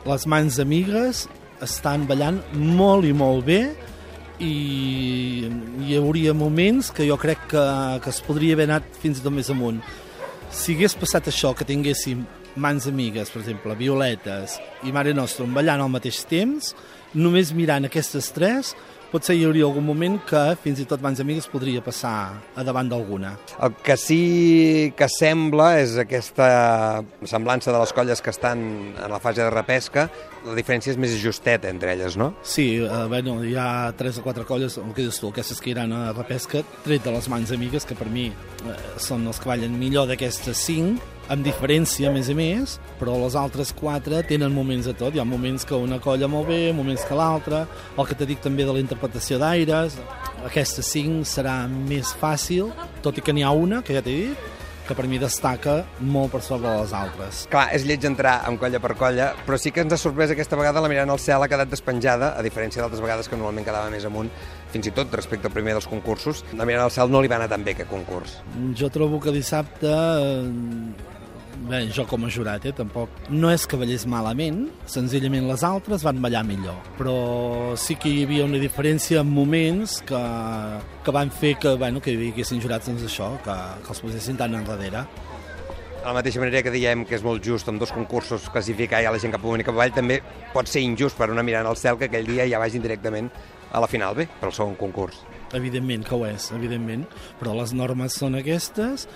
Les 0.07 0.23
mans 0.31 0.59
amigues 0.63 1.25
estan 1.65 2.05
ballant 2.09 2.41
molt 2.55 3.07
i 3.07 3.13
molt 3.15 3.45
bé 3.47 3.61
i 4.39 4.53
hi 5.83 5.97
hauria 5.99 6.33
moments 6.33 6.93
que 6.95 7.07
jo 7.07 7.17
crec 7.19 7.49
que, 7.51 7.63
que 8.03 8.11
es 8.13 8.21
podria 8.23 8.55
haver 8.55 8.69
anat 8.69 8.87
fins 9.01 9.19
i 9.19 9.25
tot 9.25 9.35
més 9.35 9.49
amunt. 9.51 9.81
Si 10.49 10.75
hagués 10.75 10.95
passat 10.97 11.27
això, 11.29 11.51
que 11.53 11.67
tinguéssim 11.67 12.23
mans 12.59 12.87
amigues, 12.89 13.29
per 13.29 13.43
exemple, 13.43 13.75
violetes 13.77 14.57
i 14.87 14.93
Mare 14.95 15.13
Nostrum 15.13 15.53
ballant 15.53 15.83
al 15.83 15.91
mateix 15.91 16.23
temps, 16.29 16.73
només 17.13 17.53
mirant 17.55 17.85
aquestes 17.87 18.31
tres, 18.35 18.73
potser 19.11 19.35
hi 19.37 19.45
hauria 19.47 19.65
algun 19.67 19.85
moment 19.85 20.17
que 20.29 20.41
fins 20.63 20.81
i 20.81 20.85
tot 20.89 21.01
mans 21.03 21.19
amigues 21.23 21.47
podria 21.49 21.81
passar 21.85 22.13
a 22.55 22.65
davant 22.65 22.89
d'alguna. 22.91 23.35
El 23.61 23.75
que 23.85 23.97
sí 23.99 24.93
que 24.97 25.09
sembla 25.11 25.71
és 25.81 25.97
aquesta 26.01 26.49
semblança 27.29 27.73
de 27.73 27.81
les 27.81 27.93
colles 27.95 28.21
que 28.21 28.33
estan 28.33 28.63
en 28.93 29.11
la 29.11 29.21
fase 29.21 29.43
de 29.43 29.49
repesca, 29.53 30.07
la 30.45 30.55
diferència 30.55 30.93
és 30.93 30.99
més 31.01 31.17
justeta 31.19 31.69
entre 31.69 31.93
elles, 31.93 32.17
no? 32.17 32.31
Sí, 32.43 32.69
eh, 32.79 33.05
bueno, 33.11 33.39
hi 33.43 33.55
ha 33.59 33.91
tres 33.99 34.19
o 34.19 34.25
quatre 34.25 34.45
colles, 34.47 34.77
el 34.79 34.93
que 34.95 35.03
dius 35.03 35.19
tu, 35.19 35.33
aquestes 35.33 35.59
que 35.61 35.73
iran 35.73 35.93
a 35.93 36.09
repesca, 36.13 36.63
tret 36.85 37.03
de 37.05 37.13
les 37.15 37.29
mans 37.31 37.51
amigues, 37.55 37.85
que 37.85 37.97
per 37.99 38.09
mi 38.09 38.29
eh, 38.31 38.77
són 39.01 39.27
els 39.27 39.41
que 39.41 39.51
ballen 39.51 39.77
millor 39.79 40.07
d'aquestes 40.09 40.67
cinc, 40.69 41.01
amb 41.29 41.45
diferència, 41.45 42.09
a 42.09 42.13
més 42.13 42.29
a 42.31 42.35
més, 42.37 42.77
però 42.99 43.15
les 43.21 43.37
altres 43.39 43.71
quatre 43.77 44.21
tenen 44.27 44.53
moments 44.53 44.89
de 44.89 44.95
tot. 44.97 45.15
Hi 45.15 45.21
ha 45.21 45.27
moments 45.27 45.65
que 45.67 45.77
una 45.77 46.01
colla 46.03 46.29
molt 46.31 46.49
bé, 46.49 46.61
moments 46.75 47.05
que 47.05 47.17
l'altra, 47.17 47.65
el 47.95 48.09
que 48.09 48.17
te 48.17 48.27
dic 48.29 48.41
també 48.43 48.65
de 48.65 48.75
la 48.75 48.83
interpretació 48.83 49.39
d'aires, 49.41 49.99
aquesta 50.49 50.85
cinc 50.85 51.27
serà 51.29 51.61
més 51.69 52.13
fàcil, 52.17 52.73
tot 53.05 53.19
i 53.19 53.25
que 53.25 53.35
n'hi 53.35 53.45
ha 53.45 53.53
una, 53.53 53.83
que 53.85 53.95
ja 53.95 54.03
t'he 54.05 54.15
dit, 54.23 54.47
que 54.89 54.95
per 54.97 55.05
mi 55.05 55.19
destaca 55.21 55.83
molt 56.01 56.31
per 56.33 56.39
sobre 56.41 56.71
les 56.79 56.93
altres. 56.97 57.43
Clar, 57.51 57.67
és 57.77 57.83
lleig 57.85 58.07
entrar 58.09 58.39
amb 58.49 58.57
colla 58.61 58.79
per 58.81 58.95
colla, 58.97 59.27
però 59.45 59.59
sí 59.61 59.69
que 59.69 59.83
ens 59.85 59.93
ha 59.93 59.99
sorprès 60.01 60.33
aquesta 60.33 60.57
vegada 60.57 60.81
la 60.81 60.89
mirant 60.89 61.13
al 61.13 61.21
cel 61.21 61.45
ha 61.45 61.49
quedat 61.51 61.69
despenjada, 61.69 62.31
a 62.33 62.41
diferència 62.45 62.81
d'altres 62.81 63.03
vegades 63.05 63.29
que 63.29 63.37
normalment 63.37 63.67
quedava 63.67 63.93
més 63.93 64.07
amunt, 64.09 64.31
fins 64.73 64.89
i 64.89 64.95
tot 64.97 65.13
respecte 65.13 65.45
al 65.45 65.53
primer 65.53 65.77
dels 65.77 65.85
concursos. 65.89 66.41
La 66.57 66.65
mirant 66.65 66.87
al 66.87 66.95
cel 66.95 67.13
no 67.13 67.21
li 67.21 67.29
va 67.29 67.37
anar 67.37 67.51
tan 67.53 67.61
bé 67.67 67.77
aquest 67.77 67.91
concurs. 67.93 68.39
Jo 68.81 68.89
trobo 68.89 69.21
que 69.21 69.35
dissabte 69.35 69.93
eh, 69.93 71.18
bé, 71.67 71.81
jo 71.95 72.05
com 72.07 72.25
a 72.25 72.29
jurat, 72.31 72.65
eh, 72.65 72.73
tampoc, 72.75 73.09
no 73.29 73.51
és 73.51 73.65
que 73.67 73.77
ballés 73.79 74.05
malament, 74.09 74.67
senzillament 74.89 75.47
les 75.49 75.63
altres 75.67 76.03
van 76.05 76.21
ballar 76.23 76.43
millor, 76.47 76.77
però 76.97 77.75
sí 77.77 77.97
que 77.99 78.09
hi 78.09 78.23
havia 78.23 78.45
una 78.47 78.61
diferència 78.61 79.21
en 79.21 79.31
moments 79.33 79.99
que, 80.07 80.21
que 81.05 81.15
van 81.15 81.31
fer 81.31 81.55
que, 81.59 81.75
bueno, 81.75 82.01
que 82.01 82.13
hi 82.13 82.31
haguessin 82.31 82.61
jurats 82.63 82.87
doncs 82.87 83.03
això, 83.07 83.33
que, 83.43 83.57
que 83.83 83.93
els 83.95 84.03
posessin 84.05 84.39
tan 84.39 84.55
enrere. 84.55 85.03
De 85.99 86.05
la 86.07 86.13
mateixa 86.15 86.39
manera 86.39 86.63
que 86.63 86.71
diem 86.71 87.03
que 87.05 87.17
és 87.17 87.23
molt 87.25 87.43
just 87.43 87.67
amb 87.67 87.81
dos 87.81 87.91
concursos 87.91 88.47
classificar 88.53 89.01
ja 89.03 89.11
la 89.11 89.19
gent 89.19 89.33
cap 89.35 89.43
amunt 89.43 89.59
i 89.59 89.67
cap 89.67 89.75
avall, 89.75 89.91
també 89.91 90.21
pot 90.53 90.69
ser 90.71 90.85
injust 90.85 91.19
per 91.19 91.27
una 91.33 91.43
mirant 91.43 91.67
al 91.67 91.77
cel 91.77 91.99
que 91.99 92.07
aquell 92.07 92.29
dia 92.29 92.47
ja 92.47 92.61
vagin 92.61 92.81
directament 92.81 93.27
a 93.71 93.83
la 93.83 93.91
final 93.91 94.15
B, 94.15 94.29
pel 94.39 94.55
segon 94.55 94.79
concurs. 94.79 95.19
Evidentment 95.57 96.05
que 96.05 96.15
ho 96.15 96.25
és, 96.27 96.51
evidentment, 96.53 97.05
però 97.39 97.55
les 97.57 97.73
normes 97.73 98.13
són 98.19 98.37
aquestes, 98.37 99.07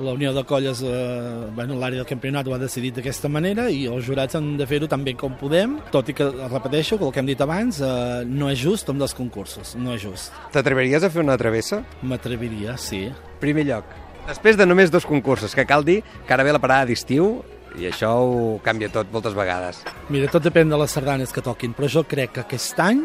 la 0.00 0.14
Unió 0.16 0.32
de 0.32 0.44
Colles, 0.48 0.80
eh, 0.82 1.50
bueno, 1.54 1.76
l'àrea 1.76 2.00
del 2.00 2.08
campionat 2.08 2.48
ho 2.48 2.54
ha 2.54 2.58
decidit 2.58 2.96
d'aquesta 2.96 3.28
manera 3.28 3.68
i 3.68 3.84
els 3.86 4.06
jurats 4.06 4.38
han 4.38 4.54
de 4.56 4.66
fer-ho 4.66 4.88
tan 4.88 5.04
bé 5.04 5.12
com 5.20 5.36
podem, 5.36 5.76
tot 5.92 6.08
i 6.08 6.16
que, 6.16 6.30
repeteixo, 6.48 6.96
que 6.96 7.04
el 7.04 7.12
que 7.12 7.20
hem 7.20 7.28
dit 7.28 7.40
abans, 7.44 7.80
eh, 7.80 8.24
no 8.24 8.48
és 8.50 8.58
just 8.58 8.88
amb 8.88 9.02
dos 9.02 9.12
concursos, 9.14 9.76
no 9.76 9.92
és 9.92 10.02
just. 10.02 10.32
T'atreviries 10.52 11.04
a 11.04 11.10
fer 11.12 11.20
una 11.20 11.36
travessa? 11.36 11.82
M'atreviria, 12.02 12.78
sí. 12.80 13.10
Primer 13.40 13.66
lloc. 13.68 13.84
Després 14.26 14.56
de 14.56 14.64
només 14.64 14.90
dos 14.90 15.04
concursos, 15.04 15.54
que 15.54 15.66
cal 15.66 15.84
dir 15.84 16.02
que 16.26 16.32
ara 16.32 16.44
ve 16.46 16.54
la 16.54 16.62
parada 16.62 16.86
d'estiu 16.86 17.42
i 17.80 17.88
això 17.88 18.12
ho 18.20 18.60
canvia 18.64 18.90
tot 18.92 19.08
moltes 19.12 19.34
vegades. 19.36 19.82
Mira, 20.12 20.28
tot 20.30 20.44
depèn 20.44 20.70
de 20.70 20.78
les 20.78 20.92
sardanes 20.92 21.32
que 21.32 21.44
toquin, 21.44 21.72
però 21.76 21.88
jo 21.88 22.04
crec 22.08 22.36
que 22.36 22.44
aquest 22.44 22.80
any 22.80 23.02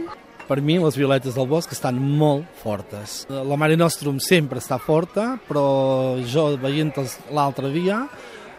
per 0.48 0.62
mi 0.64 0.78
les 0.80 0.96
violetes 0.98 1.36
del 1.36 1.48
bosc 1.50 1.74
estan 1.76 2.00
molt 2.00 2.48
fortes. 2.62 3.26
La 3.30 3.58
Mare 3.60 3.76
Nostrum 3.78 4.22
sempre 4.24 4.62
està 4.64 4.80
forta, 4.80 5.34
però 5.48 6.18
jo 6.24 6.50
veient 6.62 6.94
l'altre 7.36 7.72
dia 7.74 8.06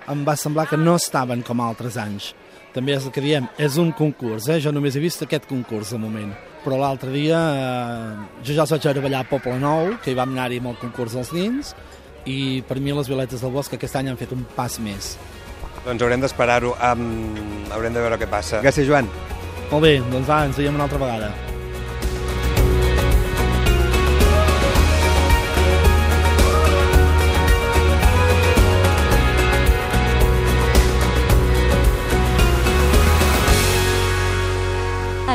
em 0.09 0.25
va 0.25 0.37
semblar 0.37 0.69
que 0.69 0.79
no 0.81 0.97
estaven 0.97 1.43
com 1.45 1.61
altres 1.65 1.99
anys. 2.01 2.33
També 2.75 2.95
és 2.95 3.07
el 3.09 3.13
que 3.13 3.25
diem, 3.25 3.49
és 3.59 3.79
un 3.81 3.91
concurs, 3.97 4.47
eh? 4.53 4.59
jo 4.61 4.73
només 4.73 4.97
he 4.97 5.03
vist 5.03 5.25
aquest 5.25 5.49
concurs 5.49 5.95
de 5.95 6.01
moment. 6.01 6.35
Però 6.65 6.77
l'altre 6.81 7.11
dia 7.15 7.39
eh, 7.57 8.27
jo 8.45 8.55
ja 8.55 8.67
els 8.67 8.75
vaig 8.77 8.89
veure 8.91 9.05
ballar 9.09 9.25
a 9.25 9.29
Poble 9.31 9.57
Nou, 9.63 9.95
que 10.05 10.13
hi 10.13 10.19
vam 10.19 10.37
anar-hi 10.37 10.61
amb 10.61 10.75
el 10.75 10.79
concurs 10.83 11.17
dels 11.17 11.33
nins, 11.37 11.73
i 12.29 12.63
per 12.69 12.79
mi 12.85 12.93
les 12.93 13.09
violetes 13.09 13.43
del 13.45 13.55
bosc 13.55 13.75
aquest 13.75 13.97
any 13.97 14.13
han 14.13 14.21
fet 14.21 14.37
un 14.37 14.45
pas 14.57 14.79
més. 14.85 15.17
Doncs 15.87 16.05
haurem 16.05 16.25
d'esperar-ho, 16.25 16.75
um, 16.93 17.07
haurem 17.73 17.97
de 17.97 18.05
veure 18.05 18.21
què 18.21 18.29
passa. 18.29 18.61
Gràcies, 18.65 18.89
Joan. 18.89 19.09
Molt 19.71 19.85
bé, 19.85 19.99
doncs 20.13 20.29
va, 20.29 20.43
ens 20.49 20.61
veiem 20.61 20.77
una 20.77 20.89
altra 20.89 21.01
vegada. 21.01 21.48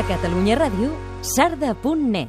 Catalunya 0.07 0.55
Ràdio, 0.59 0.91
sarda.net 1.23 2.27